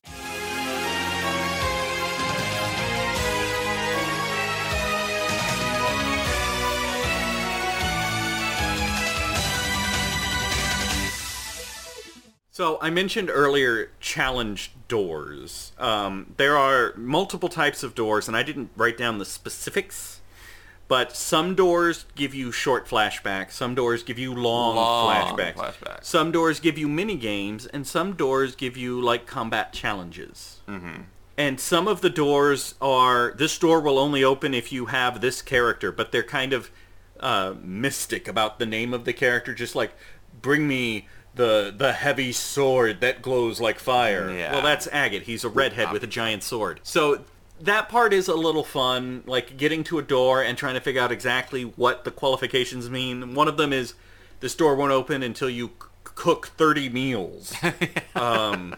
So 12.51 12.77
I 12.79 12.91
mentioned 12.91 13.31
earlier 13.31 13.89
challenge 13.99 14.71
doors. 14.87 15.71
Um, 15.79 16.35
there 16.37 16.55
are 16.55 16.93
multiple 16.95 17.49
types 17.49 17.81
of 17.81 17.95
doors, 17.95 18.27
and 18.27 18.37
I 18.37 18.43
didn't 18.43 18.69
write 18.75 18.99
down 18.99 19.17
the 19.17 19.25
specifics. 19.25 20.21
But 20.87 21.15
some 21.15 21.55
doors 21.55 22.05
give 22.15 22.35
you 22.35 22.51
short 22.51 22.87
flashbacks. 22.87 23.53
Some 23.53 23.73
doors 23.73 24.03
give 24.03 24.19
you 24.19 24.33
long, 24.33 24.75
Long 24.75 25.35
flashbacks. 25.35 25.55
flashbacks. 25.55 26.03
Some 26.03 26.31
doors 26.31 26.59
give 26.59 26.77
you 26.77 26.87
mini 26.87 27.15
games, 27.15 27.65
and 27.65 27.87
some 27.87 28.13
doors 28.13 28.55
give 28.55 28.77
you 28.77 29.01
like 29.01 29.25
combat 29.25 29.73
challenges. 29.73 30.59
Mm-hmm. 30.67 31.01
And 31.37 31.59
some 31.59 31.87
of 31.87 32.01
the 32.01 32.09
doors 32.09 32.75
are 32.79 33.33
this 33.37 33.57
door 33.57 33.81
will 33.81 33.97
only 33.97 34.23
open 34.23 34.53
if 34.53 34.71
you 34.71 34.85
have 34.87 35.21
this 35.21 35.41
character, 35.41 35.91
but 35.91 36.11
they're 36.11 36.23
kind 36.23 36.53
of 36.53 36.69
uh, 37.19 37.55
mystic 37.61 38.27
about 38.27 38.59
the 38.59 38.65
name 38.65 38.93
of 38.93 39.05
the 39.05 39.13
character. 39.13 39.53
Just 39.55 39.75
like 39.75 39.91
bring 40.41 40.67
me 40.67 41.07
the 41.33 41.73
the 41.75 41.93
heavy 41.93 42.31
sword 42.31 43.01
that 43.01 43.21
glows 43.21 43.59
like 43.59 43.79
fire. 43.79 44.31
Yeah. 44.31 44.53
Well, 44.53 44.61
that's 44.61 44.87
Agate. 44.91 45.23
He's 45.23 45.43
a 45.43 45.49
redhead 45.49 45.91
with 45.91 46.03
a 46.03 46.07
giant 46.07 46.43
sword. 46.43 46.79
So 46.83 47.25
that 47.61 47.89
part 47.89 48.13
is 48.13 48.27
a 48.27 48.35
little 48.35 48.63
fun, 48.63 49.23
like 49.25 49.57
getting 49.57 49.83
to 49.85 49.97
a 49.97 50.01
door 50.01 50.41
and 50.41 50.57
trying 50.57 50.73
to 50.75 50.81
figure 50.81 51.01
out 51.01 51.11
exactly 51.11 51.63
what 51.63 52.03
the 52.03 52.11
qualifications 52.11 52.89
mean. 52.89 53.33
One 53.33 53.47
of 53.47 53.57
them 53.57 53.71
is 53.73 53.93
this 54.41 54.55
door 54.55 54.75
won't 54.75 54.91
open 54.91 55.23
until 55.23 55.49
you 55.49 55.67
c- 55.67 55.87
cook 56.03 56.47
30 56.57 56.89
meals. 56.89 57.53
um, 58.15 58.75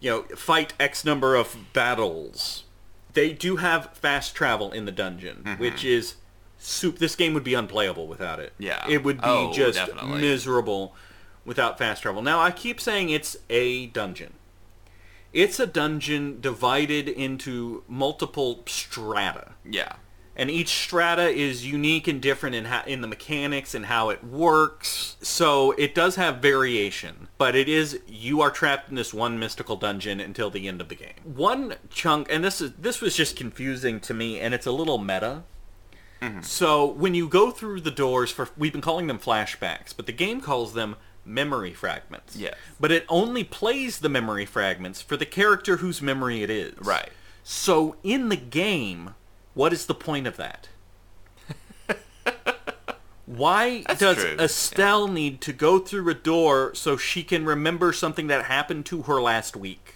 you 0.00 0.10
know, 0.10 0.22
fight 0.36 0.74
X 0.78 1.04
number 1.04 1.34
of 1.34 1.56
battles. 1.72 2.64
They 3.14 3.32
do 3.32 3.56
have 3.56 3.90
fast 3.94 4.34
travel 4.34 4.72
in 4.72 4.84
the 4.86 4.92
dungeon, 4.92 5.56
which 5.58 5.84
is 5.84 6.14
soup. 6.58 6.98
This 6.98 7.14
game 7.14 7.34
would 7.34 7.44
be 7.44 7.54
unplayable 7.54 8.06
without 8.06 8.40
it. 8.40 8.52
Yeah. 8.58 8.84
It 8.88 9.04
would 9.04 9.18
be 9.18 9.24
Oh, 9.26 9.52
just 9.52 9.76
definitely. 9.78 10.20
miserable 10.20 10.94
without 11.44 11.76
fast 11.78 12.02
travel. 12.02 12.22
Now, 12.22 12.40
I 12.40 12.50
keep 12.50 12.80
saying 12.80 13.10
it's 13.10 13.36
a 13.50 13.86
dungeon. 13.88 14.32
It's 15.32 15.58
a 15.58 15.66
dungeon 15.66 16.40
divided 16.40 17.08
into 17.08 17.84
multiple 17.88 18.62
strata. 18.66 19.52
Yeah. 19.64 19.94
And 20.34 20.50
each 20.50 20.68
strata 20.68 21.28
is 21.28 21.66
unique 21.66 22.08
and 22.08 22.20
different 22.20 22.54
in 22.54 22.64
how, 22.64 22.82
in 22.86 23.02
the 23.02 23.06
mechanics 23.06 23.74
and 23.74 23.86
how 23.86 24.08
it 24.08 24.24
works. 24.24 25.16
So 25.20 25.72
it 25.72 25.94
does 25.94 26.16
have 26.16 26.38
variation, 26.38 27.28
but 27.36 27.54
it 27.54 27.68
is 27.68 28.00
you 28.06 28.40
are 28.40 28.50
trapped 28.50 28.88
in 28.88 28.94
this 28.94 29.12
one 29.12 29.38
mystical 29.38 29.76
dungeon 29.76 30.20
until 30.20 30.48
the 30.48 30.68
end 30.68 30.80
of 30.80 30.88
the 30.88 30.94
game. 30.94 31.12
One 31.24 31.74
chunk, 31.90 32.28
and 32.30 32.42
this 32.42 32.62
is 32.62 32.72
this 32.78 33.02
was 33.02 33.14
just 33.14 33.36
confusing 33.36 34.00
to 34.00 34.14
me, 34.14 34.40
and 34.40 34.54
it's 34.54 34.66
a 34.66 34.72
little 34.72 34.98
meta. 34.98 35.42
Mm-hmm. 36.22 36.40
So 36.42 36.86
when 36.86 37.14
you 37.14 37.28
go 37.28 37.50
through 37.50 37.82
the 37.82 37.90
doors 37.90 38.30
for 38.30 38.48
we've 38.56 38.72
been 38.72 38.80
calling 38.80 39.08
them 39.08 39.18
flashbacks, 39.18 39.94
but 39.94 40.06
the 40.06 40.12
game 40.12 40.40
calls 40.40 40.72
them 40.72 40.96
memory 41.24 41.72
fragments. 41.72 42.36
Yes. 42.36 42.54
But 42.80 42.90
it 42.92 43.04
only 43.08 43.44
plays 43.44 43.98
the 44.00 44.08
memory 44.08 44.46
fragments 44.46 45.00
for 45.02 45.16
the 45.16 45.26
character 45.26 45.76
whose 45.78 46.02
memory 46.02 46.42
it 46.42 46.50
is. 46.50 46.74
Right. 46.80 47.10
So 47.44 47.96
in 48.02 48.28
the 48.28 48.36
game, 48.36 49.14
what 49.54 49.72
is 49.72 49.86
the 49.86 49.94
point 49.94 50.26
of 50.26 50.36
that? 50.36 50.68
Why 53.26 53.82
That's 53.86 54.00
does 54.00 54.16
true. 54.16 54.36
Estelle 54.38 55.08
need 55.08 55.40
to 55.42 55.52
go 55.52 55.78
through 55.78 56.08
a 56.10 56.14
door 56.14 56.74
so 56.74 56.96
she 56.96 57.22
can 57.22 57.44
remember 57.44 57.92
something 57.92 58.26
that 58.26 58.46
happened 58.46 58.84
to 58.86 59.02
her 59.02 59.20
last 59.22 59.56
week? 59.56 59.94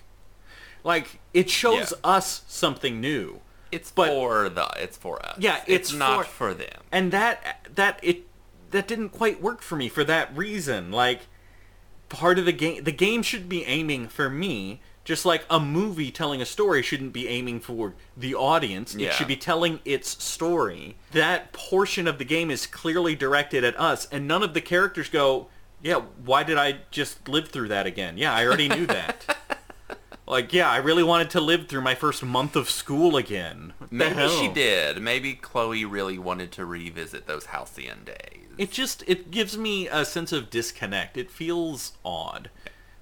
Like 0.85 1.19
it 1.35 1.51
shows 1.51 1.91
Yeah. 1.93 1.99
us 2.13 2.43
something 2.47 3.01
new. 3.01 3.41
It's 3.73 3.91
But- 3.91 4.09
for 4.09 4.49
the 4.49 4.69
it's 4.77 4.97
for 4.97 5.25
us. 5.27 5.37
Yeah, 5.39 5.61
it's 5.67 5.93
not 5.93 6.27
for- 6.27 6.33
for 6.51 6.55
them. 6.55 6.83
and 6.93 7.11
that 7.13 7.69
that 7.75 7.99
it 8.03 8.27
that 8.71 8.89
didn't 8.89 9.11
quite 9.11 9.43
work 9.43 9.63
for 9.63 9.77
me 9.77 9.89
for 9.89 10.05
that 10.05 10.37
reason. 10.37 10.91
Like 10.91 11.23
part 12.09 12.39
of 12.39 12.45
the 12.45 12.53
game 12.53 12.85
the 12.85 12.93
game 12.93 13.23
should 13.23 13.49
be 13.49 13.65
aiming 13.65 14.09
for 14.09 14.31
me 14.31 14.81
just 15.05 15.25
like 15.25 15.45
a 15.49 15.61
movie 15.61 16.11
telling 16.11 16.43
a 16.43 16.47
story 16.47 16.83
shouldn't 16.83 17.13
be 17.13 17.29
aiming 17.29 17.61
for 17.61 17.95
the 18.17 18.35
audience. 18.35 18.95
It 18.95 19.15
should 19.15 19.29
be 19.29 19.37
telling 19.37 19.79
its 19.85 20.23
story. 20.23 20.97
That 21.13 21.53
portion 21.53 22.09
of 22.09 22.19
the 22.19 22.25
game 22.25 22.51
is 22.51 22.67
clearly 22.67 23.15
directed 23.15 23.63
at 23.63 23.79
us 23.79 24.07
and 24.11 24.27
none 24.27 24.43
of 24.43 24.53
the 24.53 24.61
characters 24.61 25.09
go 25.09 25.49
yeah 25.83 26.01
why 26.25 26.43
did 26.43 26.57
i 26.57 26.79
just 26.91 27.29
live 27.29 27.49
through 27.49 27.69
that 27.69 27.87
again? 27.87 28.19
Yeah 28.19 28.35
i 28.35 28.45
already 28.47 28.69
knew 28.69 28.87
that 28.87 29.36
like 30.27 30.53
yeah 30.53 30.71
i 30.71 30.77
really 30.77 31.03
wanted 31.03 31.31
to 31.31 31.41
live 31.41 31.69
through 31.69 31.81
my 31.81 31.95
first 31.95 32.23
month 32.23 32.57
of 32.57 32.69
school 32.71 33.17
again 33.17 33.73
What 33.79 33.93
Maybe 33.93 34.29
she 34.29 34.49
did. 34.49 35.01
Maybe 35.01 35.35
Kloe 35.35 35.71
really 35.71 36.19
wanted 36.19 36.51
to 36.53 36.65
revisit 36.65 37.27
those 37.27 37.47
halcyon 37.47 38.05
days. 38.05 38.47
it 38.59 38.71
just 38.71 39.05
it 39.07 39.31
gives 39.31 39.57
me 39.57 39.89
a 39.89 40.05
sense 40.05 40.33
of 40.33 40.51
disconnect 40.51 41.17
it 41.17 41.31
feels 41.31 41.93
odd 42.05 42.51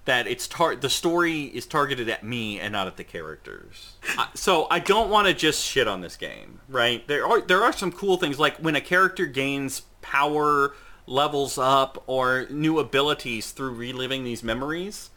that 0.04 0.26
it's 0.26 0.46
tar- 0.46 0.76
the 0.76 0.90
story 0.90 1.44
is 1.44 1.64
targeted 1.64 2.10
at 2.10 2.22
me 2.22 2.60
and 2.60 2.72
not 2.72 2.86
at 2.86 2.98
the 2.98 3.04
characters. 3.04 3.94
I- 4.18 4.28
so 4.34 4.66
I 4.70 4.78
don't 4.78 5.08
want 5.08 5.28
to 5.28 5.32
just 5.32 5.64
shit 5.64 5.88
on 5.88 6.02
this 6.02 6.16
game, 6.18 6.60
right? 6.68 7.08
There 7.08 7.26
are 7.26 7.40
there 7.40 7.62
are 7.62 7.72
some 7.72 7.90
cool 7.90 8.18
things 8.18 8.38
like 8.38 8.58
when 8.58 8.76
a 8.76 8.82
character 8.82 9.24
gains 9.24 9.80
power, 10.02 10.74
levels 11.06 11.56
up, 11.56 12.02
or 12.06 12.46
new 12.50 12.78
abilities 12.78 13.50
through 13.52 13.70
reliving 13.70 14.24
these 14.24 14.42
memories. 14.42 15.08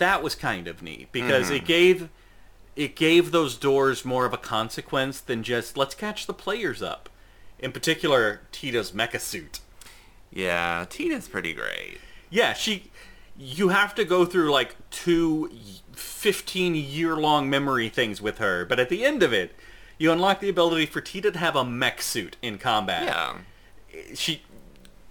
That 0.00 0.22
was 0.22 0.34
kind 0.34 0.66
of 0.66 0.82
neat 0.82 1.12
because 1.12 1.50
it 1.50 1.58
mm-hmm. 1.58 1.66
gave 1.66 2.08
it 2.74 2.96
gave 2.96 3.30
those 3.30 3.56
doors 3.56 4.04
more 4.04 4.24
of 4.24 4.32
a 4.32 4.38
consequence 4.38 5.20
than 5.20 5.42
just 5.42 5.76
let's 5.76 5.94
catch 5.94 6.26
the 6.26 6.32
players 6.32 6.82
up. 6.82 7.10
In 7.58 7.72
particular, 7.72 8.40
Tita's 8.52 8.92
mecha 8.92 9.20
suit. 9.20 9.60
Yeah, 10.32 10.86
Tita's 10.88 11.28
pretty 11.28 11.52
great. 11.52 11.98
Yeah, 12.30 12.54
she. 12.54 12.90
You 13.36 13.68
have 13.68 13.94
to 13.94 14.04
go 14.04 14.24
through 14.24 14.50
like 14.50 14.76
two 14.90 15.50
15 15.92 16.74
year 16.74 17.16
long 17.16 17.50
memory 17.50 17.88
things 17.90 18.20
with 18.20 18.38
her, 18.38 18.64
but 18.64 18.80
at 18.80 18.88
the 18.88 19.04
end 19.04 19.22
of 19.22 19.32
it, 19.32 19.54
you 19.98 20.10
unlock 20.10 20.40
the 20.40 20.48
ability 20.48 20.86
for 20.86 21.02
Tita 21.02 21.30
to 21.30 21.38
have 21.38 21.56
a 21.56 21.64
mech 21.64 22.00
suit 22.00 22.38
in 22.40 22.56
combat. 22.56 23.04
Yeah. 23.04 24.14
She. 24.14 24.42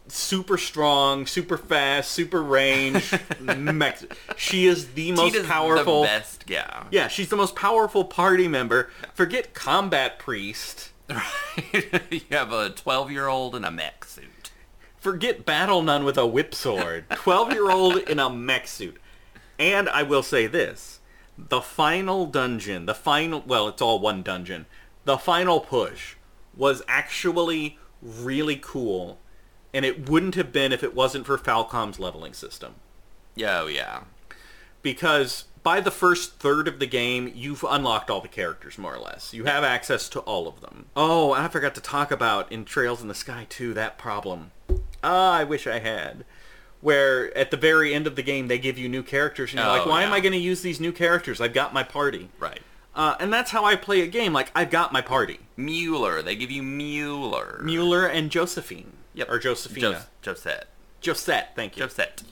Super 0.09 0.57
strong, 0.57 1.25
super 1.25 1.57
fast, 1.57 2.11
super 2.11 2.41
range. 2.41 3.13
mech. 3.39 3.99
She 4.35 4.65
is 4.65 4.93
the 4.93 5.11
most 5.11 5.45
powerful. 5.45 6.01
the 6.01 6.07
best, 6.07 6.45
yeah. 6.47 6.85
Yeah, 6.91 7.07
she's 7.07 7.29
the 7.29 7.35
most 7.37 7.55
powerful 7.55 8.05
party 8.05 8.47
member. 8.47 8.89
Forget 9.13 9.53
combat 9.53 10.19
priest. 10.19 10.91
Right? 11.09 11.23
you 12.11 12.21
have 12.31 12.51
a 12.51 12.69
12-year-old 12.69 13.55
in 13.55 13.63
a 13.63 13.71
mech 13.71 14.05
suit. 14.05 14.51
Forget 14.99 15.45
battle 15.45 15.81
nun 15.81 16.03
with 16.03 16.17
a 16.17 16.27
whip 16.27 16.53
sword. 16.53 17.05
12 17.11 17.53
year 17.53 17.71
old 17.71 17.97
in 17.97 18.19
a 18.19 18.29
mech 18.29 18.67
suit. 18.67 18.97
And 19.57 19.87
I 19.89 20.03
will 20.03 20.23
say 20.23 20.47
this. 20.47 20.99
The 21.37 21.61
final 21.61 22.25
dungeon, 22.25 22.85
the 22.85 22.93
final, 22.93 23.43
well, 23.45 23.69
it's 23.69 23.81
all 23.81 23.99
one 23.99 24.23
dungeon. 24.23 24.65
The 25.05 25.17
final 25.17 25.61
push 25.61 26.15
was 26.55 26.81
actually 26.87 27.77
really 28.01 28.57
cool. 28.61 29.19
And 29.73 29.85
it 29.85 30.09
wouldn't 30.09 30.35
have 30.35 30.51
been 30.51 30.71
if 30.71 30.83
it 30.83 30.95
wasn't 30.95 31.25
for 31.25 31.37
Falcom's 31.37 31.99
leveling 31.99 32.33
system. 32.33 32.75
Yeah, 33.35 33.61
oh, 33.61 33.67
yeah. 33.67 34.01
Because 34.81 35.45
by 35.63 35.81
the 35.81 35.91
first 35.91 36.39
third 36.39 36.67
of 36.67 36.79
the 36.79 36.85
game, 36.85 37.31
you've 37.35 37.63
unlocked 37.67 38.09
all 38.09 38.21
the 38.21 38.27
characters, 38.27 38.77
more 38.77 38.95
or 38.95 38.99
less. 38.99 39.33
You 39.33 39.45
have 39.45 39.63
access 39.63 40.09
to 40.09 40.19
all 40.21 40.47
of 40.47 40.61
them. 40.61 40.85
Oh, 40.95 41.33
and 41.33 41.43
I 41.43 41.47
forgot 41.47 41.75
to 41.75 41.81
talk 41.81 42.11
about 42.11 42.51
in 42.51 42.65
Trails 42.65 43.01
in 43.01 43.07
the 43.07 43.13
Sky 43.13 43.45
2, 43.49 43.73
that 43.75 43.97
problem. 43.97 44.51
Ah, 45.03 45.33
I 45.33 45.43
wish 45.43 45.67
I 45.67 45.79
had. 45.79 46.25
Where 46.81 47.35
at 47.37 47.51
the 47.51 47.57
very 47.57 47.93
end 47.93 48.07
of 48.07 48.15
the 48.15 48.23
game, 48.23 48.47
they 48.47 48.57
give 48.57 48.77
you 48.77 48.87
new 48.87 49.03
characters, 49.03 49.51
and 49.51 49.59
you're 49.59 49.67
like, 49.67 49.85
Oh, 49.85 49.89
why 49.89 50.03
am. 50.03 50.13
I 50.13 50.21
going 50.21 50.31
to 50.31 50.37
use 50.39 50.61
these 50.61 50.79
new 50.79 50.93
characters? 50.93 51.41
I've 51.41 51.53
got 51.53 51.73
my 51.73 51.83
party. 51.83 52.29
Right. 52.39 52.61
Uh, 52.95 53.15
and 53.19 53.31
that's 53.31 53.51
how 53.51 53.65
I 53.65 53.75
play 53.75 54.01
a 54.01 54.07
game. 54.07 54.33
Like, 54.33 54.51
I've 54.55 54.69
got 54.69 54.93
my 54.93 55.01
party. 55.01 55.39
Mueller. 55.57 56.21
They 56.21 56.35
give 56.35 56.51
you 56.51 56.63
Mueller. 56.63 57.59
Mueller 57.63 58.07
and 58.07 58.31
Josephine. 58.31 58.93
Yep. 59.19 59.29
Or 59.29 59.39
Josephina. 59.39 60.05
Jo- 60.21 60.31
Josette. 60.33 60.67
Josette, 61.05 61.55
thank 61.55 61.77
you. 61.77 61.83
Josette. 61.83 62.23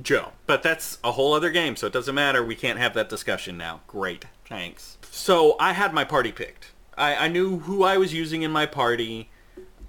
Joe. 0.00 0.32
But 0.46 0.62
that's 0.62 0.98
a 1.02 1.12
whole 1.12 1.32
other 1.34 1.50
game, 1.50 1.74
so 1.76 1.86
it 1.86 1.92
doesn't 1.92 2.14
matter. 2.14 2.44
We 2.44 2.54
can't 2.54 2.78
have 2.78 2.94
that 2.94 3.08
discussion 3.08 3.56
now. 3.56 3.80
Great. 3.86 4.24
Thanks. 4.48 4.98
So 5.10 5.56
I 5.58 5.72
had 5.72 5.92
my 5.92 6.04
party 6.04 6.30
picked. 6.32 6.72
I, 6.96 7.14
I 7.26 7.28
knew 7.28 7.60
who 7.60 7.82
I 7.82 7.96
was 7.96 8.12
using 8.14 8.42
in 8.42 8.50
my 8.52 8.66
party, 8.66 9.30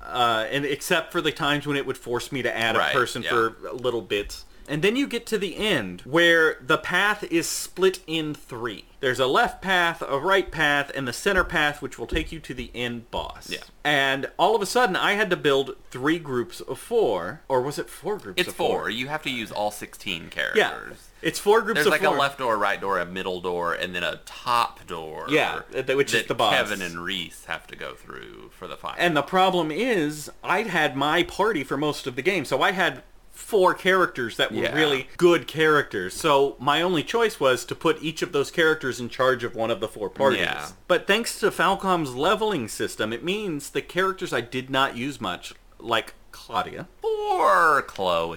uh, 0.02 0.48
and 0.50 0.66
except 0.66 1.12
for 1.12 1.22
the 1.22 1.32
times 1.32 1.68
when 1.68 1.78
it 1.78 1.86
would 1.86 1.98
force 1.98 2.32
me 2.32 2.42
to 2.42 2.56
add 2.56 2.76
Right, 2.78 2.90
a 2.90 2.94
person 2.98 3.22
yeah. 3.24 3.30
for 3.30 3.56
little 3.74 4.02
bits. 4.02 4.46
And 4.68 4.82
then 4.82 4.96
you 4.96 5.08
get 5.08 5.26
to 5.28 5.38
the 5.38 5.58
end 5.58 6.02
where 6.02 6.58
the 6.62 6.78
path 6.78 7.24
is 7.26 7.48
split 7.48 8.00
in 8.08 8.34
three. 8.34 8.86
There's 9.02 9.20
a 9.20 9.26
left 9.28 9.62
path, 9.62 10.02
a 10.08 10.20
right 10.20 10.50
path, 10.52 10.92
and 10.96 11.08
the 11.08 11.14
center 11.14 11.44
path, 11.44 11.82
which 11.82 11.98
will 12.00 12.06
take 12.08 12.32
you 12.32 12.40
to 12.40 12.54
the 12.54 12.70
end 12.76 13.10
boss. 13.12 13.50
Yeah. 13.50 13.58
And 13.84 14.30
all 14.38 14.56
of 14.56 14.62
a 14.62 14.66
sudden, 14.68 14.96
I 14.96 15.14
had 15.14 15.30
to 15.32 15.36
build 15.36 15.76
three 15.90 16.20
groups 16.20 16.62
of 16.62 16.78
four, 16.78 17.42
or 17.50 17.62
was 17.62 17.80
it 17.80 17.90
four 17.90 18.18
groups 18.20 18.40
It's 18.40 18.50
of 18.50 18.56
four. 18.56 18.90
You 18.92 19.08
have 19.08 19.24
to 19.24 19.32
use 19.32 19.52
all 19.52 19.72
16 19.72 20.30
characters. 20.30 20.56
yeah, 20.58 20.78
it's 21.24 21.40
four 21.40 21.62
groups 21.62 21.80
There's 21.80 21.88
like 21.90 22.02
four. 22.04 22.16
a 22.16 22.20
left 22.20 22.38
door, 22.38 22.54
a 22.54 22.58
right 22.58 22.80
door, 22.80 23.00
a 23.00 23.06
middle 23.08 23.42
door, 23.42 23.74
and 23.74 23.94
then 23.96 24.04
a 24.04 24.22
top 24.26 24.86
door. 24.86 25.26
Yeah, 25.30 25.62
which 25.96 26.14
is 26.14 26.28
the 26.28 26.36
boss. 26.36 26.54
Kevin 26.54 26.84
and 26.84 27.04
Ries 27.04 27.46
have 27.48 27.66
to 27.68 27.76
go 27.76 27.96
through 27.96 28.52
for 28.54 28.68
the 28.68 28.78
final. 28.78 28.98
And 29.00 29.18
the 29.18 29.24
problem 29.24 29.72
is, 29.72 30.30
I'd 30.44 30.68
had 30.68 30.96
my 30.96 31.24
party 31.24 31.64
for 31.64 31.76
most 31.76 32.06
of 32.06 32.16
the 32.16 32.22
game, 32.22 32.46
so 32.46 32.62
I 32.62 32.72
had 32.72 33.02
four 33.42 33.74
characters 33.74 34.38
that 34.38 34.52
were 34.52 34.62
Yeah. 34.64 34.76
really 34.76 35.10
good 35.18 35.48
characters. 35.48 36.14
So 36.14 36.56
my 36.60 36.82
only 36.82 37.04
choice 37.04 37.40
was 37.40 37.66
to 37.66 37.76
put 37.76 38.02
each 38.02 38.22
of 38.22 38.32
those 38.32 38.52
characters 38.52 39.00
in 39.00 39.10
charge 39.10 39.44
of 39.44 39.56
one 39.56 39.72
of 39.72 39.80
the 39.82 39.88
four 39.88 40.10
parties. 40.10 40.42
Yeah. 40.42 40.68
But 40.88 41.08
thanks 41.08 41.40
to 41.40 41.52
Falcom's 41.52 42.16
leveling 42.16 42.68
system, 42.68 43.12
it 43.12 43.24
means 43.24 43.72
the 43.72 43.82
characters 43.82 44.32
I 44.32 44.42
did 44.42 44.70
not 44.70 44.96
use 44.96 45.20
much, 45.20 45.54
like 45.80 46.14
Claudia. 46.32 46.88
or 47.04 47.82
Kloe. 47.84 48.34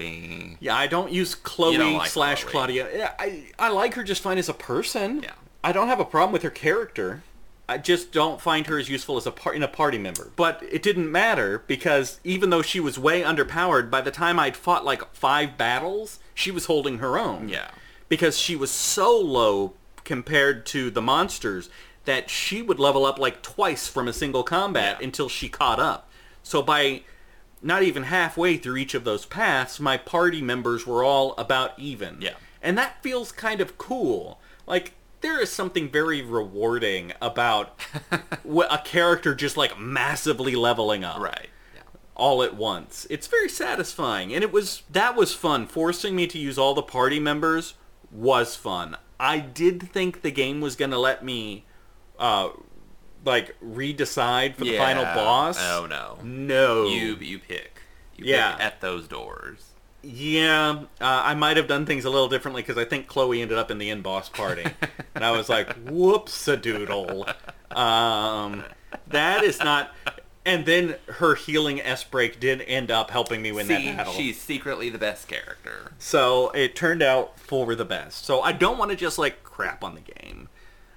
Yeah, 0.61 0.77
I 0.77 0.87
don't 0.87 1.13
use 1.13 1.35
Kloe 1.35 1.77
don't 1.77 1.95
like 1.99 2.11
slash 2.11 2.43
Kloe. 2.45 2.51
Claudia. 2.53 2.89
Yeah, 2.97 3.13
I 3.19 3.45
I 3.59 3.69
like 3.69 3.95
her 3.95 4.03
just 4.05 4.23
fine 4.23 4.39
as 4.39 4.49
a 4.49 4.55
person. 4.55 5.21
Yeah. 5.23 5.33
I 5.63 5.73
don't 5.73 5.89
have 5.89 6.01
a 6.01 6.05
problem 6.05 6.33
with 6.33 6.43
her 6.43 6.51
character. 6.51 7.23
I 7.69 7.79
just 7.79 8.13
don't 8.13 8.41
find 8.41 8.67
her 8.67 8.79
as 8.79 8.89
useful 8.91 9.17
as 9.17 9.27
a 9.27 9.31
par- 9.31 9.55
in 9.55 9.63
a 9.63 9.69
party 9.69 9.97
member. 9.99 10.31
But 10.37 10.63
it 10.71 10.83
didn't 10.83 11.11
matter 11.11 11.63
because 11.67 12.21
even 12.23 12.51
though 12.51 12.63
she 12.63 12.79
was 12.81 12.99
way 12.99 13.23
underpowered, 13.23 13.91
by 13.91 14.03
the 14.03 14.11
time 14.11 14.39
I'd 14.39 14.57
fought 14.57 14.85
like 14.85 15.15
five 15.15 15.57
battles, 15.57 16.19
she 16.35 16.51
was 16.51 16.67
holding 16.67 16.99
her 16.99 17.19
own. 17.19 17.49
Yeah. 17.49 17.71
Because 18.09 18.39
she 18.39 18.55
was 18.55 18.71
so 18.71 19.19
low 19.19 19.73
compared 20.05 20.67
to 20.67 20.91
the 20.91 21.01
monsters 21.01 21.71
that 22.05 22.29
she 22.29 22.61
would 22.61 22.79
level 22.79 23.07
up 23.07 23.19
like 23.19 23.41
twice 23.43 23.89
from 23.89 24.09
a 24.09 24.13
single 24.13 24.43
combat 24.43 24.99
Yeah. 25.01 25.07
until 25.07 25.31
she 25.31 25.49
caught 25.49 25.81
up. 25.81 26.11
So 26.43 26.61
by 26.61 27.03
not 27.63 27.83
even 27.83 28.03
halfway 28.05 28.59
through 28.59 28.77
each 28.77 28.93
of 28.93 29.05
those 29.05 29.25
paths, 29.25 29.81
my 29.81 29.97
party 29.97 30.43
members 30.43 30.87
were 30.87 31.03
all 31.03 31.33
about 31.39 31.79
even. 31.79 32.19
Yeah. 32.21 32.35
And 32.63 32.77
that 32.77 33.03
feels 33.03 33.33
kind 33.33 33.63
of 33.63 33.79
cool. 33.79 34.39
Like, 34.67 34.93
there 35.25 35.41
is 35.41 35.51
something 35.51 35.89
very 35.91 36.23
rewarding 36.23 37.13
about 37.21 37.81
a 38.13 38.79
character 38.85 39.35
just 39.35 39.57
like 39.57 39.79
massively 39.79 40.55
leveling 40.55 41.03
up 41.03 41.19
Right. 41.19 41.49
Yeah. 41.75 41.81
all 42.15 42.43
at 42.43 42.55
once. 42.55 43.07
It's 43.11 43.27
very 43.27 43.49
satisfying, 43.49 44.33
and 44.35 44.45
it 44.45 44.53
was 44.53 44.83
that 44.91 45.17
was 45.17 45.33
fun. 45.33 45.67
Forcing 45.67 46.15
me 46.15 46.27
to 46.29 46.39
use 46.39 46.59
all 46.59 46.75
the 46.75 46.83
party 46.83 47.19
members 47.19 47.75
was 48.13 48.55
fun. 48.55 48.97
I 49.19 49.39
did 49.39 49.91
think 49.93 50.23
the 50.23 50.31
game 50.31 50.61
was 50.61 50.77
gonna 50.77 50.99
let 50.99 51.25
me, 51.25 51.65
uh, 52.19 52.51
like 53.25 53.57
redecide 53.65 54.55
for 54.57 54.65
the 54.65 54.77
final 54.77 55.05
boss. 55.05 55.57
Oh 55.61 55.87
no. 55.89 56.19
No. 56.23 56.87
You 56.87 57.17
you 57.17 57.39
pick. 57.39 57.81
You 58.17 58.27
Yeah. 58.27 58.53
pick 58.53 58.61
at 58.67 58.81
those 58.81 59.09
doors. 59.09 59.71
Yeah, 60.05 60.83
uh, 61.01 61.23
I 61.25 61.35
might 61.35 61.57
have 61.57 61.67
done 61.67 61.87
things 61.87 62.05
a 62.05 62.11
little 62.11 62.29
differently 62.29 62.63
because 62.63 62.77
I 62.77 62.85
think 62.85 63.07
Kloe 63.07 63.33
ended 63.33 63.57
up 63.57 63.71
in 63.71 63.79
the 63.79 63.91
end 63.91 64.03
boss 64.03 64.29
party, 64.29 64.65
and 65.15 65.25
I 65.25 65.31
was 65.31 65.49
like, 65.49 65.73
"Whoops, 65.85 66.47
a 66.47 66.57
doodle." 66.57 67.27
Um, 67.71 68.65
that 69.09 69.43
is 69.43 69.59
not. 69.61 69.93
And 70.47 70.67
then 70.67 70.97
her 71.09 71.35
healing 71.35 71.81
S 71.81 72.05
break 72.05 72.39
did 72.39 72.61
end 72.63 72.91
up 72.91 73.11
helping 73.11 73.41
me 73.41 73.51
win 73.51 73.67
See, 73.67 73.87
that 73.87 73.97
battle. 73.97 74.13
she's 74.13 74.39
secretly 74.39 74.91
the 74.91 74.99
best 74.99 75.27
character. 75.27 75.93
So 75.99 76.51
it 76.51 76.77
turned 76.77 77.03
out 77.03 77.41
for 77.41 77.75
the 77.75 77.87
best. 77.87 78.27
So 78.27 78.43
I 78.43 78.53
don't 78.53 78.77
want 78.77 78.91
to 78.91 78.97
just 78.97 79.19
like 79.19 79.43
crap 79.43 79.83
on 79.83 79.95
the 79.95 80.03
game. 80.03 80.49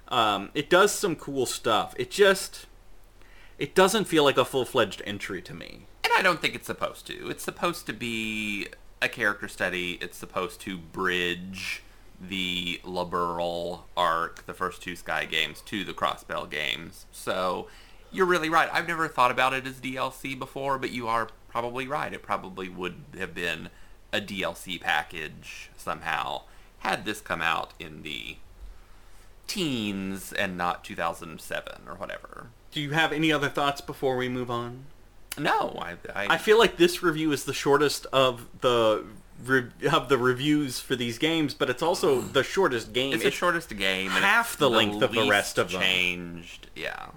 Um, 0.08 0.50
it 0.52 0.68
does 0.68 0.92
some 0.92 1.16
cool 1.16 1.46
stuff. 1.46 1.94
It 1.98 2.10
just 2.10 2.66
it 3.58 3.74
doesn't 3.74 4.04
feel 4.04 4.22
like 4.22 4.36
a 4.36 4.44
full 4.44 4.66
fledged 4.66 5.00
entry 5.06 5.40
to 5.42 5.54
me. 5.54 5.86
And 6.04 6.12
I 6.14 6.20
don't 6.22 6.40
think 6.42 6.54
it's 6.54 6.66
supposed 6.66 7.06
to. 7.06 7.30
It's 7.30 7.42
supposed 7.42 7.86
to 7.86 7.92
be 7.94 8.68
a 9.00 9.08
character 9.08 9.48
study. 9.48 9.98
It's 10.00 10.16
supposed 10.16 10.60
to 10.62 10.78
bridge 10.78 11.82
the 12.20 12.80
Liberl 12.84 13.82
arc, 13.96 14.46
the 14.46 14.54
first 14.54 14.82
two 14.82 14.96
Sky 14.96 15.24
games, 15.24 15.60
to 15.62 15.84
the 15.84 15.94
Crossbell 15.94 16.50
games. 16.50 17.06
So 17.12 17.68
you're 18.10 18.26
really 18.26 18.48
right. 18.48 18.68
I've 18.72 18.88
never 18.88 19.08
thought 19.08 19.30
about 19.30 19.54
it 19.54 19.66
as 19.66 19.74
DLC 19.74 20.38
before, 20.38 20.78
but 20.78 20.90
you 20.90 21.06
are 21.06 21.28
probably 21.48 21.86
right. 21.86 22.12
It 22.12 22.22
probably 22.22 22.68
would 22.68 22.96
have 23.18 23.34
been 23.34 23.70
a 24.12 24.20
DLC 24.20 24.80
package 24.80 25.70
somehow 25.76 26.42
had 26.78 27.04
this 27.04 27.20
come 27.20 27.42
out 27.42 27.74
in 27.78 28.02
the 28.02 28.36
teens 29.46 30.32
and 30.32 30.56
not 30.56 30.84
2007 30.84 31.82
or 31.86 31.94
whatever. 31.94 32.48
Do 32.70 32.80
you 32.80 32.90
have 32.90 33.12
any 33.12 33.32
other 33.32 33.48
thoughts 33.48 33.80
before 33.80 34.16
we 34.16 34.28
move 34.28 34.50
on? 34.50 34.84
No, 35.38 35.78
I, 35.80 35.96
I, 36.14 36.34
I 36.34 36.38
feel 36.38 36.58
like 36.58 36.76
this 36.76 37.02
review 37.02 37.32
is 37.32 37.44
the 37.44 37.54
shortest 37.54 38.06
of 38.12 38.46
the 38.60 39.04
re- 39.44 39.70
of 39.90 40.08
the 40.08 40.18
reviews 40.18 40.80
for 40.80 40.96
these 40.96 41.18
games, 41.18 41.54
but 41.54 41.70
it's 41.70 41.82
also 41.82 42.20
hmm. 42.20 42.32
the 42.32 42.42
shortest 42.42 42.92
game. 42.92 43.14
It's 43.14 43.24
the 43.24 43.30
shortest 43.30 43.76
game. 43.76 44.10
and 44.12 44.24
half 44.24 44.48
it's 44.48 44.56
the 44.56 44.70
length 44.70 45.02
of 45.02 45.12
the 45.12 45.20
least 45.20 45.30
rest 45.30 45.58
of 45.58 45.70
them. 45.70 45.80
Changed, 45.80 46.68
yeah. 46.74 47.08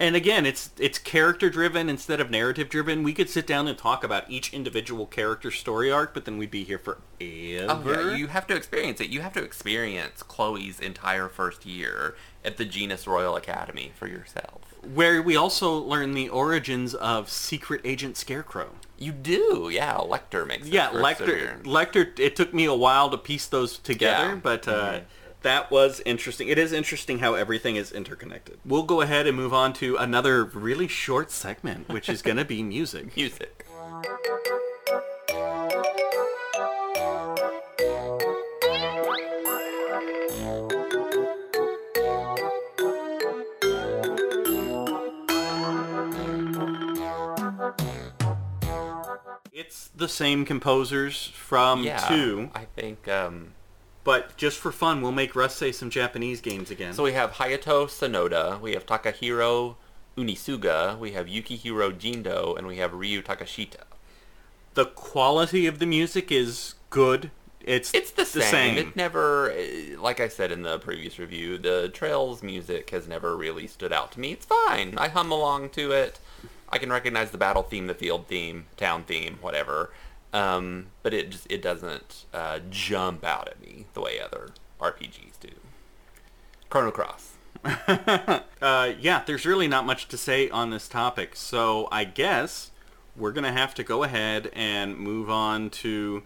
And 0.00 0.16
again, 0.16 0.46
it's 0.46 0.70
it's 0.78 0.98
character 0.98 1.50
driven 1.50 1.90
instead 1.90 2.20
of 2.20 2.30
narrative 2.30 2.70
driven. 2.70 3.02
We 3.02 3.12
could 3.12 3.28
sit 3.28 3.46
down 3.46 3.68
and 3.68 3.76
talk 3.76 4.02
about 4.02 4.30
each 4.30 4.54
individual 4.54 5.04
character 5.04 5.50
story 5.50 5.92
arc, 5.92 6.14
but 6.14 6.24
then 6.24 6.38
we'd 6.38 6.50
be 6.50 6.64
here 6.64 6.78
forever. 6.78 7.02
Oh, 7.20 7.82
yeah, 7.84 8.16
you 8.16 8.28
have 8.28 8.46
to 8.46 8.56
experience 8.56 9.02
it. 9.02 9.10
You 9.10 9.20
have 9.20 9.34
to 9.34 9.42
experience 9.42 10.22
Kloe's 10.22 10.80
entire 10.80 11.28
first 11.28 11.66
year 11.66 12.16
at 12.42 12.56
the 12.56 12.64
Jenis 12.64 13.06
Royal 13.06 13.36
Academy 13.36 13.92
for 13.94 14.08
yourself. 14.08 14.59
Where 14.82 15.20
we 15.22 15.36
also 15.36 15.74
learn 15.74 16.14
the 16.14 16.28
origins 16.28 16.94
of 16.94 17.30
Secret 17.30 17.80
Agent 17.84 18.16
Scarecrow. 18.16 18.70
You 18.98 19.12
do, 19.12 19.70
yeah. 19.72 19.94
Lechter 19.96 20.46
makes 20.46 20.68
Yeah, 20.68 20.90
Lechter. 20.90 21.62
Lechter. 21.64 22.18
It 22.18 22.36
took 22.36 22.52
me 22.54 22.64
a 22.64 22.74
while 22.74 23.10
to 23.10 23.18
piece 23.18 23.46
those 23.46 23.78
together, 23.78 24.30
Yeah. 24.30 24.34
but 24.42 24.68
uh, 24.68 25.00
that 25.42 25.70
was 25.70 26.02
interesting. 26.04 26.48
It 26.48 26.58
is 26.58 26.72
interesting 26.72 27.18
how 27.20 27.34
everything 27.34 27.76
is 27.76 27.92
interconnected. 27.92 28.58
We'll 28.64 28.82
go 28.82 29.00
ahead 29.00 29.26
and 29.26 29.36
move 29.36 29.54
on 29.54 29.72
to 29.74 29.96
another 29.96 30.44
really 30.44 30.88
short 30.88 31.30
segment, 31.30 31.88
which 31.88 32.08
is 32.08 32.20
going 32.22 32.36
to 32.36 32.44
be 32.44 32.62
music. 32.62 33.16
music. 33.16 33.66
The 50.00 50.08
same 50.08 50.44
composers 50.44 51.28
from 51.28 51.84
Yeah, 51.84 51.98
two, 52.08 52.50
I 52.54 52.64
think. 52.64 53.06
Um, 53.06 53.52
but 54.02 54.36
just 54.36 54.58
for 54.58 54.72
fun, 54.72 55.02
we'll 55.02 55.12
make 55.12 55.36
Russ 55.36 55.54
say 55.54 55.70
some 55.72 55.90
Japanese 55.90 56.40
games 56.40 56.70
again. 56.70 56.92
so 56.94 57.04
we 57.04 57.12
have 57.12 57.32
Hayato 57.32 57.86
Sonoda, 57.86 58.60
we 58.60 58.72
have 58.72 58.86
Takahiro 58.86 59.76
Unisuga, 60.16 60.98
we 60.98 61.12
have 61.12 61.26
Yukihiro 61.26 61.92
Jindo, 61.92 62.56
and 62.58 62.66
we 62.66 62.78
have 62.78 62.92
Ryu 62.92 63.22
Takashita. 63.22 63.82
the 64.74 64.86
quality 64.86 65.66
of 65.66 65.78
the 65.78 65.86
music 65.86 66.32
is 66.32 66.74
good. 66.90 67.30
It's 67.62 67.92
It's 67.92 68.10
the 68.12 68.24
same. 68.24 68.78
It 68.78 68.96
never, 68.96 69.50
eh, 69.50 69.94
like 69.98 70.18
I 70.18 70.28
said 70.28 70.50
in 70.50 70.62
the 70.62 70.78
previous 70.78 71.18
review, 71.18 71.58
the 71.58 71.90
Trails 71.92 72.42
music 72.42 72.88
has 72.90 73.06
never 73.06 73.36
really 73.36 73.66
stood 73.66 73.92
out 73.92 74.12
to 74.12 74.20
me. 74.20 74.32
It's 74.32 74.46
fine. 74.46 74.94
I 74.96 75.08
hum 75.08 75.30
along 75.30 75.70
to 75.70 75.92
it. 75.92 76.18
I 76.72 76.78
can 76.78 76.90
recognize 76.90 77.30
the 77.30 77.38
battle 77.38 77.62
theme, 77.62 77.86
the 77.86 77.94
field 77.94 78.26
theme, 78.26 78.66
town 78.76 79.04
theme, 79.04 79.38
whatever. 79.40 79.92
Um, 80.32 80.86
but 81.02 81.12
it 81.12 81.30
just 81.30 81.46
it 81.50 81.60
doesn't 81.60 82.26
uh, 82.32 82.60
jump 82.70 83.24
out 83.24 83.48
at 83.48 83.60
me 83.60 83.86
the 83.94 84.00
way 84.00 84.20
other 84.20 84.50
RPGs 84.80 85.40
do. 85.40 85.48
Chrono 86.68 86.90
Cross. 86.90 87.32
Uh, 88.62 88.92
yeah, 89.00 89.22
there's 89.26 89.46
really 89.46 89.66
not 89.66 89.86
much 89.86 90.06
to 90.08 90.18
say 90.18 90.50
on 90.50 90.68
this 90.68 90.86
topic, 90.86 91.34
so 91.34 91.88
I 91.90 92.04
guess 92.04 92.70
we're 93.16 93.32
gonna 93.32 93.52
have 93.52 93.74
to 93.76 93.82
go 93.82 94.02
ahead 94.02 94.50
and 94.52 94.98
move 94.98 95.30
on 95.30 95.70
to 95.70 96.22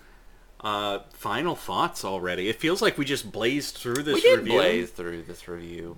uh, 0.61 0.99
final 1.13 1.55
thoughts 1.55 2.05
already. 2.05 2.49
It 2.49 2.59
feels 2.59 2.83
like 2.83 2.99
we 2.99 3.05
just 3.05 3.31
blazed 3.31 3.77
through 3.77 4.03
this 4.03 4.15
we 4.15 4.21
did 4.23 4.39
review. 4.41 4.53
blaze 4.53 4.91
through 4.91 5.23
this 5.23 5.47
review. 5.47 5.97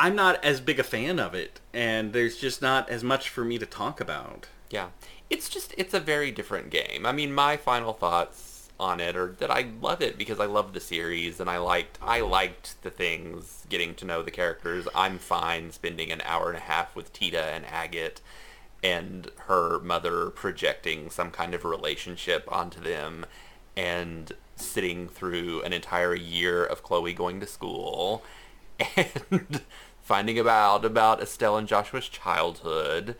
I'm 0.00 0.16
not 0.16 0.42
as 0.42 0.62
big 0.62 0.80
a 0.80 0.82
fan 0.82 1.18
of 1.20 1.34
it, 1.34 1.60
and 1.74 2.14
there's 2.14 2.38
just 2.38 2.62
not 2.62 2.88
as 2.88 3.04
much 3.04 3.28
for 3.28 3.44
me 3.44 3.58
to 3.58 3.66
talk 3.66 4.00
about. 4.00 4.46
Yeah. 4.70 4.88
It's 5.28 5.50
just, 5.50 5.74
it's 5.76 5.92
a 5.92 6.00
very 6.00 6.30
different 6.30 6.70
game. 6.70 7.04
I 7.04 7.12
mean, 7.12 7.34
my 7.34 7.58
final 7.58 7.92
thoughts 7.92 8.70
on 8.80 8.98
it 8.98 9.14
are 9.14 9.36
that 9.40 9.50
I 9.50 9.66
love 9.82 10.00
it 10.00 10.16
because 10.16 10.40
I 10.40 10.46
love 10.46 10.72
the 10.72 10.80
series 10.80 11.38
and 11.38 11.50
I 11.50 11.58
liked, 11.58 11.98
I 12.00 12.22
liked 12.22 12.82
the 12.82 12.88
things, 12.88 13.66
getting 13.68 13.94
to 13.96 14.06
know 14.06 14.22
the 14.22 14.30
characters. 14.30 14.88
I'm 14.94 15.18
fine 15.18 15.70
spending 15.70 16.10
an 16.10 16.22
hour 16.24 16.48
and 16.48 16.56
a 16.56 16.62
half 16.62 16.96
with 16.96 17.12
Tita 17.12 17.42
and 17.42 17.66
Agate 17.66 18.22
and 18.82 19.30
her 19.48 19.80
mother 19.80 20.30
projecting 20.30 21.10
some 21.10 21.30
kind 21.30 21.52
of 21.52 21.62
relationship 21.62 22.50
onto 22.50 22.80
them 22.80 23.26
and 23.76 24.32
sitting 24.56 25.08
through 25.08 25.60
an 25.60 25.74
entire 25.74 26.14
year 26.14 26.64
of 26.64 26.82
Kloe 26.82 27.12
going 27.12 27.38
to 27.40 27.46
school 27.46 28.24
and 28.96 29.60
finding 30.10 30.40
about 30.40 30.84
about 30.84 31.22
Estelle 31.22 31.56
and 31.56 31.68
Joshua's 31.68 32.08
childhood. 32.08 33.14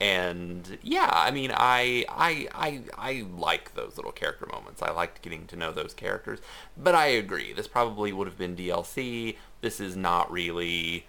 And 0.00 0.78
yeah 0.82 1.08
i 1.12 1.30
mean 1.30 1.52
I, 1.54 2.04
I 2.08 2.48
i 2.52 2.80
i 2.98 3.24
like 3.38 3.74
those 3.74 3.96
little 3.96 4.10
character 4.10 4.46
moments. 4.50 4.82
I 4.82 4.90
liked 4.90 5.22
getting 5.22 5.46
to 5.46 5.56
know 5.56 5.70
those 5.70 5.94
characters. 5.94 6.40
But 6.76 6.96
i 6.96 7.06
agree 7.06 7.52
this 7.52 7.68
probably 7.68 8.12
would 8.12 8.26
have 8.26 8.36
been 8.36 8.56
dlc 8.56 9.36
this 9.60 9.78
is 9.78 9.94
not 9.96 10.32
really 10.32 11.06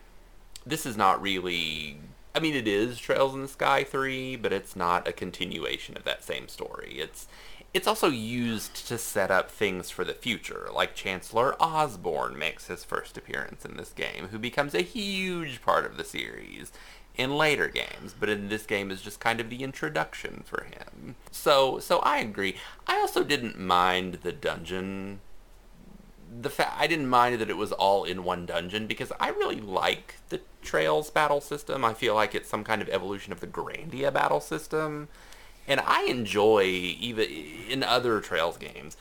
this 0.67 0.85
is 0.85 0.95
not 0.95 1.19
really 1.19 1.97
i 2.35 2.39
mean 2.39 2.53
it 2.53 2.67
is 2.67 2.99
trails 2.99 3.33
in 3.33 3.41
the 3.41 3.47
sky 3.47 3.83
3 3.83 4.35
but 4.35 4.53
it's 4.53 4.75
not 4.75 5.07
a 5.07 5.11
continuation 5.11 5.97
of 5.97 6.03
that 6.03 6.23
same 6.23 6.47
story. 6.47 6.97
It's 6.99 7.27
it's 7.73 7.87
also 7.87 8.07
used 8.07 8.87
to 8.87 8.97
set 8.97 9.31
up 9.31 9.49
things 9.49 9.89
for 9.89 10.03
the 10.03 10.13
future 10.13 10.67
like 10.73 10.93
chancellor 10.93 11.55
osborne 11.61 12.37
makes 12.37 12.67
his 12.67 12.83
first 12.83 13.17
appearance 13.17 13.65
in 13.65 13.77
this 13.77 13.91
game 13.93 14.27
who 14.29 14.37
becomes 14.37 14.75
a 14.75 14.81
huge 14.81 15.61
part 15.61 15.85
of 15.85 15.97
the 15.97 16.03
series 16.03 16.71
in 17.15 17.35
later 17.37 17.67
games, 17.67 18.15
but 18.19 18.29
in 18.29 18.49
this 18.49 18.65
game 18.65 18.89
is 18.89 19.01
just 19.01 19.19
kind 19.19 19.39
of 19.39 19.49
the 19.49 19.63
introduction 19.63 20.43
for 20.45 20.63
him. 20.63 21.15
So, 21.31 21.79
so 21.79 21.99
I 21.99 22.19
agree. 22.19 22.55
I 22.87 22.95
also 22.95 23.23
didn't 23.23 23.59
mind 23.59 24.19
the 24.23 24.31
dungeon. 24.31 25.19
The 26.41 26.49
fa- 26.49 26.73
I 26.75 26.87
didn't 26.87 27.09
mind 27.09 27.39
that 27.39 27.49
it 27.49 27.57
was 27.57 27.71
all 27.71 28.03
in 28.03 28.23
one 28.23 28.47
dungeon 28.47 28.87
because 28.87 29.11
I 29.19 29.29
really 29.29 29.61
like 29.61 30.15
the 30.29 30.41
Trails 30.63 31.11
battle 31.11 31.41
system. 31.41 31.85
I 31.85 31.93
feel 31.93 32.15
like 32.15 32.33
it's 32.33 32.49
some 32.49 32.63
kind 32.63 32.81
of 32.81 32.89
evolution 32.89 33.31
of 33.31 33.39
the 33.39 33.47
Grandia 33.47 34.11
battle 34.11 34.39
system, 34.39 35.09
and 35.67 35.79
I 35.85 36.03
enjoy 36.03 36.63
even 36.63 37.29
in 37.69 37.83
other 37.83 38.19
Trails 38.19 38.57
games. 38.57 38.97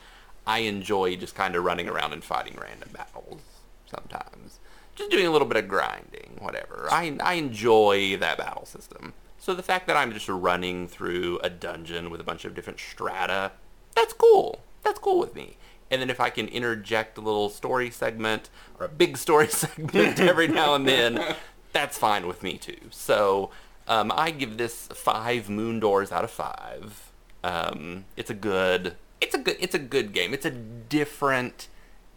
I 0.47 0.61
enjoy 0.61 1.17
just 1.17 1.35
kind 1.35 1.55
of 1.55 1.65
running 1.65 1.89
around 1.89 2.13
and 2.13 2.25
fighting 2.25 2.59
random 2.61 2.91
battles 2.93 3.41
sometimes 3.87 4.59
just 4.95 5.11
doing 5.11 5.27
a 5.27 5.31
little 5.31 5.49
bit 5.49 5.57
of 5.57 5.69
grinding, 5.69 6.37
whatever. 6.39 6.89
I, 6.91 7.17
I 7.23 7.35
enjoy 7.35 8.17
that 8.19 8.39
battle 8.39 8.67
system. 8.67 9.15
So 9.39 9.55
the 9.55 9.63
fact 9.63 9.87
that 9.87 9.97
I'm 9.97 10.13
just 10.13 10.29
running 10.29 10.87
through 10.87 11.41
a 11.43 11.51
dungeon 11.51 12.11
with 12.11 12.21
a 12.21 12.25
bunch 12.25 12.45
of 12.45 12.55
different 12.55 12.79
strata, 12.79 13.53
that's 13.95 14.13
cool. 14.13 14.61
That's 14.83 14.99
cool 14.99 15.19
with 15.19 15.35
me. 15.35 15.57
And 15.91 16.01
then 16.01 16.11
if 16.11 16.21
I 16.21 16.31
can 16.31 16.49
interject 16.49 17.19
a 17.19 17.21
little 17.21 17.49
story 17.49 17.91
segment 17.91 18.51
or 18.79 18.87
a 18.87 18.89
big 18.89 19.17
story 19.17 19.49
segment 19.49 20.21
every 20.21 20.49
now 20.49 20.75
and 20.75 20.87
then, 20.87 21.35
that's 21.73 21.99
fine 21.99 22.27
with 22.27 22.43
me 22.43 22.57
too. 22.57 22.79
So 22.91 23.51
um, 23.89 24.13
I 24.15 24.31
give 24.31 24.57
this 24.57 24.89
five 24.89 25.49
moon 25.49 25.81
doors 25.81 26.13
out 26.13 26.25
of 26.25 26.31
five. 26.31 27.13
Um, 27.45 28.05
it's 28.17 28.31
a 28.31 28.35
good, 28.35 28.97
it's 29.21 29.35
a 29.35 29.39
good, 29.39 29.57
it's 29.61 29.75
a 29.75 29.79
good 29.79 30.13
game. 30.13 30.33
It's 30.33 30.47
a 30.47 30.51
different 30.51 31.69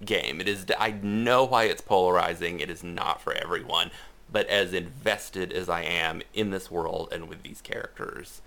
game. 0.04 0.42
It 0.42 0.48
is. 0.48 0.66
I 0.78 0.92
know 0.92 1.46
why 1.46 1.64
it's 1.64 1.82
polarizing. 1.82 2.60
It 2.60 2.70
is 2.70 2.84
not 2.84 3.22
for 3.22 3.34
everyone. 3.34 3.92
But 4.32 4.48
as 4.48 4.74
invested 4.74 5.54
as 5.54 5.70
I 5.70 5.84
am 5.84 6.22
in 6.34 6.50
this 6.50 6.70
world 6.72 7.10
and 7.12 7.30
with 7.30 7.44
these 7.44 7.62
characters, 7.62 8.42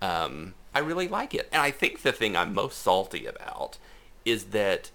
um, 0.00 0.54
I 0.74 0.78
really 0.80 1.06
like 1.06 1.34
it. 1.34 1.48
And 1.52 1.60
I 1.60 1.70
think 1.70 2.02
the 2.02 2.12
thing 2.12 2.36
I'm 2.36 2.54
most 2.54 2.78
salty 2.78 3.26
about 3.26 3.78
is 4.24 4.44
that, 4.46 4.90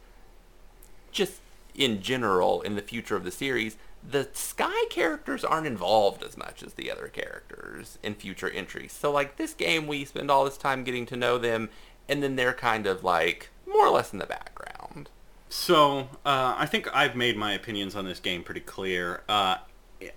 just 1.11 1.33
in 1.75 2.01
general, 2.01 2.61
in 2.61 2.75
the 2.75 2.81
future 2.81 3.15
of 3.15 3.23
the 3.23 3.31
series, 3.31 3.77
the 4.09 4.29
Sky 4.33 4.85
characters 4.89 5.43
aren't 5.43 5.67
involved 5.67 6.23
as 6.23 6.37
much 6.37 6.63
as 6.63 6.73
the 6.73 6.91
other 6.91 7.07
characters 7.07 7.97
in 8.03 8.15
future 8.15 8.49
entries. 8.49 8.91
So, 8.91 9.11
like 9.11 9.37
this 9.37 9.53
game, 9.53 9.87
we 9.87 10.05
spend 10.05 10.29
all 10.29 10.45
this 10.45 10.57
time 10.57 10.83
getting 10.83 11.05
to 11.07 11.15
know 11.15 11.37
them, 11.37 11.69
and 12.09 12.21
then 12.21 12.35
they're 12.35 12.53
kind 12.53 12.85
of 12.85 13.03
like 13.03 13.49
more 13.67 13.87
or 13.87 13.91
less 13.91 14.13
in 14.13 14.19
the 14.19 14.25
background. 14.25 15.09
So, 15.49 16.09
uh, 16.25 16.55
I 16.57 16.65
think 16.65 16.93
I've 16.95 17.15
made 17.15 17.37
my 17.37 17.53
opinions 17.53 17.95
on 17.95 18.05
this 18.05 18.19
game 18.19 18.43
pretty 18.43 18.61
clear. 18.61 19.21
Uh, 19.29 19.57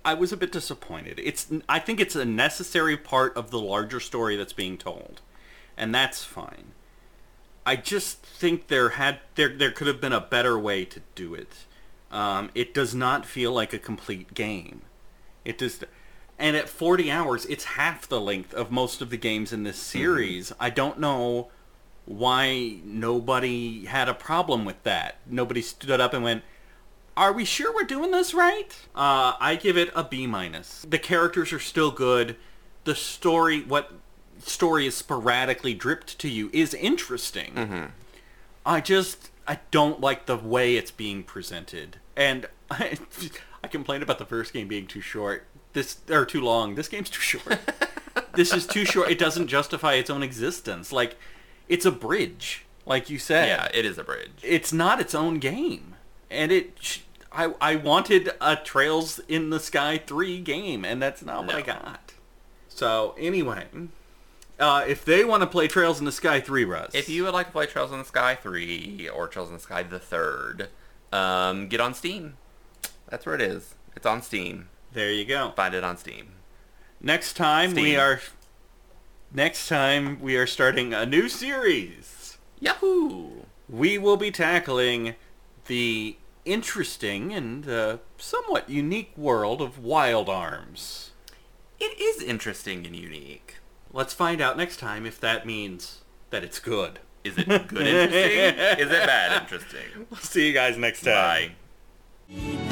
I 0.05 0.15
was 0.15 0.33
a 0.33 0.37
bit 0.37 0.53
disappointed. 0.53 1.21
It's 1.23 1.47
I 1.69 1.79
think 1.79 2.01
it's 2.01 2.17
a 2.17 2.25
necessary 2.25 2.97
part 2.97 3.37
of 3.37 3.51
the 3.51 3.61
larger 3.61 4.01
story 4.01 4.37
that's 4.37 4.53
being 4.53 4.79
told, 4.79 5.21
and 5.77 5.95
that's 5.95 6.25
fine. 6.25 6.73
I 7.65 7.77
just 7.77 8.23
think 8.23 8.69
there 8.69 8.91
had 8.91 9.21
there 9.35 9.49
there 9.57 9.71
could 9.71 9.87
have 9.87 10.01
been 10.01 10.13
a 10.13 10.21
better 10.21 10.59
way 10.59 10.85
to 10.87 11.01
do 11.15 11.35
it. 11.35 11.67
Um, 12.17 12.49
it 12.55 12.73
does 12.73 12.95
not 12.95 13.27
feel 13.27 13.53
like 13.53 13.75
a 13.75 13.79
complete 13.79 14.33
game. 14.33 14.81
It 15.45 15.59
just 15.59 15.85
and 16.39 16.57
at 16.57 16.67
40 16.67 17.11
hours, 17.11 17.45
it's 17.45 17.65
half 17.65 18.09
the 18.09 18.21
length 18.21 18.55
of 18.55 18.71
most 18.71 19.03
of 19.03 19.11
the 19.11 19.19
games 19.19 19.53
in 19.53 19.65
this 19.65 19.77
series. 19.77 20.51
I 20.59 20.71
don't 20.71 20.99
know 20.99 21.49
why 22.07 22.79
nobody 22.83 23.85
had 23.85 24.09
a 24.09 24.15
problem 24.15 24.65
with 24.65 24.83
that. 24.85 25.17
Nobody 25.27 25.61
stood 25.61 26.01
up 26.01 26.15
and 26.15 26.25
went, 26.25 26.43
"Are 27.19 27.35
we 27.35 27.45
sure 27.45 27.75
we're 27.75 27.85
doing 27.85 28.13
this 28.13 28.33
right?" 28.33 28.75
Uh, 28.95 29.35
I 29.39 29.59
give 29.61 29.77
it 29.77 29.93
a 29.95 30.03
B 30.03 30.27
minus. 30.27 30.87
The 30.89 30.99
characters 30.99 31.53
are 31.53 31.61
still 31.61 31.91
good. 31.91 32.37
The 32.85 32.95
story, 32.95 33.61
what 33.61 33.93
story 34.39 34.87
is 34.87 34.97
sporadically 34.97 35.75
dripped 35.75 36.19
to 36.21 36.31
you 36.31 36.49
is 36.55 36.73
interesting. 36.73 37.53
Mm-hmm. 37.55 37.85
I 38.65 38.81
just 38.81 39.31
I 39.47 39.59
don't 39.71 40.01
like 40.01 40.25
the 40.25 40.37
way 40.37 40.77
it's 40.77 40.91
being 40.91 41.23
presented, 41.23 41.99
and 42.17 42.47
I 42.71 42.99
I 43.65 43.69
complained 43.69 44.03
about 44.03 44.19
the 44.19 44.27
first 44.27 44.53
game 44.53 44.69
being 44.69 44.87
too 44.87 45.01
short. 45.01 45.47
This 45.73 45.99
or 46.11 46.25
too 46.25 46.41
long. 46.41 46.75
This 46.75 46.89
game's 46.89 47.11
too 47.11 47.21
short. 47.21 47.59
this 48.35 48.53
is 48.53 48.67
too 48.67 48.85
short. 48.85 49.11
It 49.11 49.19
doesn't 49.19 49.49
justify 49.49 49.95
its 49.95 50.11
own 50.11 50.23
existence. 50.23 50.93
Like 50.93 51.17
it's 51.69 51.85
a 51.85 51.93
bridge, 51.93 52.65
like 52.87 53.11
you 53.11 53.19
said. 53.19 53.49
Yeah, 53.49 53.69
it 53.79 53.85
is 53.85 53.99
a 53.99 54.05
bridge. 54.05 54.33
It's 54.43 54.73
not 54.73 55.01
its 55.01 55.15
own 55.15 55.39
game, 55.39 55.95
and 56.31 56.51
it. 56.53 57.01
I 57.33 57.53
I 57.61 57.77
wanted 57.77 58.31
a 58.41 58.57
Trails 58.57 59.19
in 59.29 59.51
the 59.51 59.61
Sky 59.61 59.99
three 59.99 60.41
game, 60.41 60.85
and 60.85 61.03
that's 61.03 61.23
not 61.23 61.47
what 61.47 61.57
I 61.57 61.63
got. 61.63 62.15
So 62.69 63.15
anyway, 63.19 63.65
uh, 64.59 64.85
if 64.87 65.05
they 65.05 65.25
want 65.25 65.43
to 65.43 65.47
play 65.47 65.69
Trails 65.69 65.99
in 65.99 66.07
the 66.07 66.13
Sky 66.13 66.41
three, 66.41 66.65
Russ, 66.65 66.95
If 66.95 67.09
you 67.09 67.25
would 67.25 67.35
like 67.35 67.47
to 67.47 67.53
play 67.53 67.67
Trails 67.67 67.93
in 67.93 67.99
the 67.99 68.05
Sky 68.05 68.35
3 68.37 69.09
or 69.13 69.29
Trails 69.29 69.49
in 69.49 69.55
the 69.55 69.61
Sky 69.61 69.83
the 69.83 69.99
Third, 69.99 70.69
um, 71.17 71.69
get 71.69 71.81
on 71.81 71.95
Steam. 71.95 72.37
That's 73.09 73.25
where 73.25 73.35
it 73.35 73.41
is. 73.41 73.75
It's 73.95 74.07
on 74.07 74.23
Steam. 74.23 74.69
there 74.93 75.11
you 75.13 75.25
go. 75.25 75.53
Find 75.57 75.75
it 75.75 75.85
on 75.85 75.97
Steam. 75.97 76.33
Next 77.01 77.35
time 77.35 77.75
we 77.75 77.97
are. 77.97 78.21
Next 79.33 79.69
time 79.69 80.21
we 80.21 80.37
are 80.37 80.47
starting 80.47 80.95
a 80.95 81.07
new 81.07 81.29
series. 81.29 82.39
Yahoo! 82.61 83.43
We 83.69 83.99
will 83.99 84.17
be 84.17 84.31
tackling 84.31 85.15
the 85.67 86.17
interesting 86.45 87.33
and 87.33 87.69
uh, 87.69 87.99
somewhat 88.17 88.71
unique 88.71 89.13
world 89.17 89.61
of 89.61 89.79
Wild 89.79 90.29
Arms. 90.29 91.11
It 91.79 91.99
is 92.01 92.23
interesting 92.23 92.87
and 92.87 92.97
unique. 92.97 93.57
Let's 93.93 94.15
find 94.15 94.41
out 94.41 94.57
next 94.57 94.79
time 94.79 95.05
if 95.05 95.21
that 95.21 95.45
means 95.45 96.03
that 96.31 96.45
it's 96.45 96.59
good. 96.61 97.01
Is 97.27 97.39
it 97.39 97.47
good 97.69 97.87
interesting? 97.87 98.87
is 98.87 98.93
it 98.93 99.07
bad 99.07 99.43
interesting? 99.43 100.07
We'll 100.11 100.21
see 100.21 100.47
you 100.47 100.53
guys 100.53 100.77
next 100.77 101.03
time. 101.03 101.53
Bye. 102.31 102.63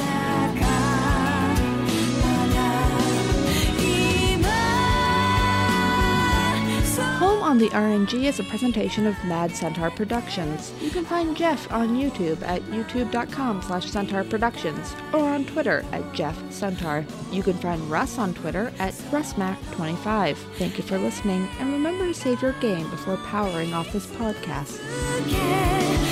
On 7.54 7.60
the 7.60 7.68
RNG 7.68 8.24
is 8.24 8.40
a 8.40 8.42
presentation 8.42 9.06
of 9.06 9.14
Mad 9.24 9.54
Centaur 9.54 9.88
Productions. 9.88 10.72
You 10.80 10.90
can 10.90 11.04
find 11.04 11.36
Jeff 11.36 11.70
on 11.70 11.90
YouTube 11.90 12.42
at 12.42 12.62
youtube.com 12.62 13.62
slash 13.62 13.88
centaur 13.88 14.24
productions 14.24 14.96
or 15.12 15.20
on 15.20 15.44
Twitter 15.44 15.84
at 15.92 16.12
Jeff 16.12 16.36
Centaur. 16.50 17.06
You 17.30 17.44
can 17.44 17.54
find 17.54 17.80
Russ 17.88 18.18
on 18.18 18.34
Twitter 18.34 18.72
at 18.80 18.92
RussMac25. 19.12 20.36
Thank 20.56 20.78
you 20.78 20.82
for 20.82 20.98
listening, 20.98 21.48
and 21.60 21.72
remember 21.72 22.08
to 22.08 22.14
save 22.14 22.42
your 22.42 22.54
game 22.54 22.90
before 22.90 23.18
powering 23.18 23.72
off 23.72 23.92
this 23.92 24.06
podcast. 24.06 24.80
け 25.30 26.03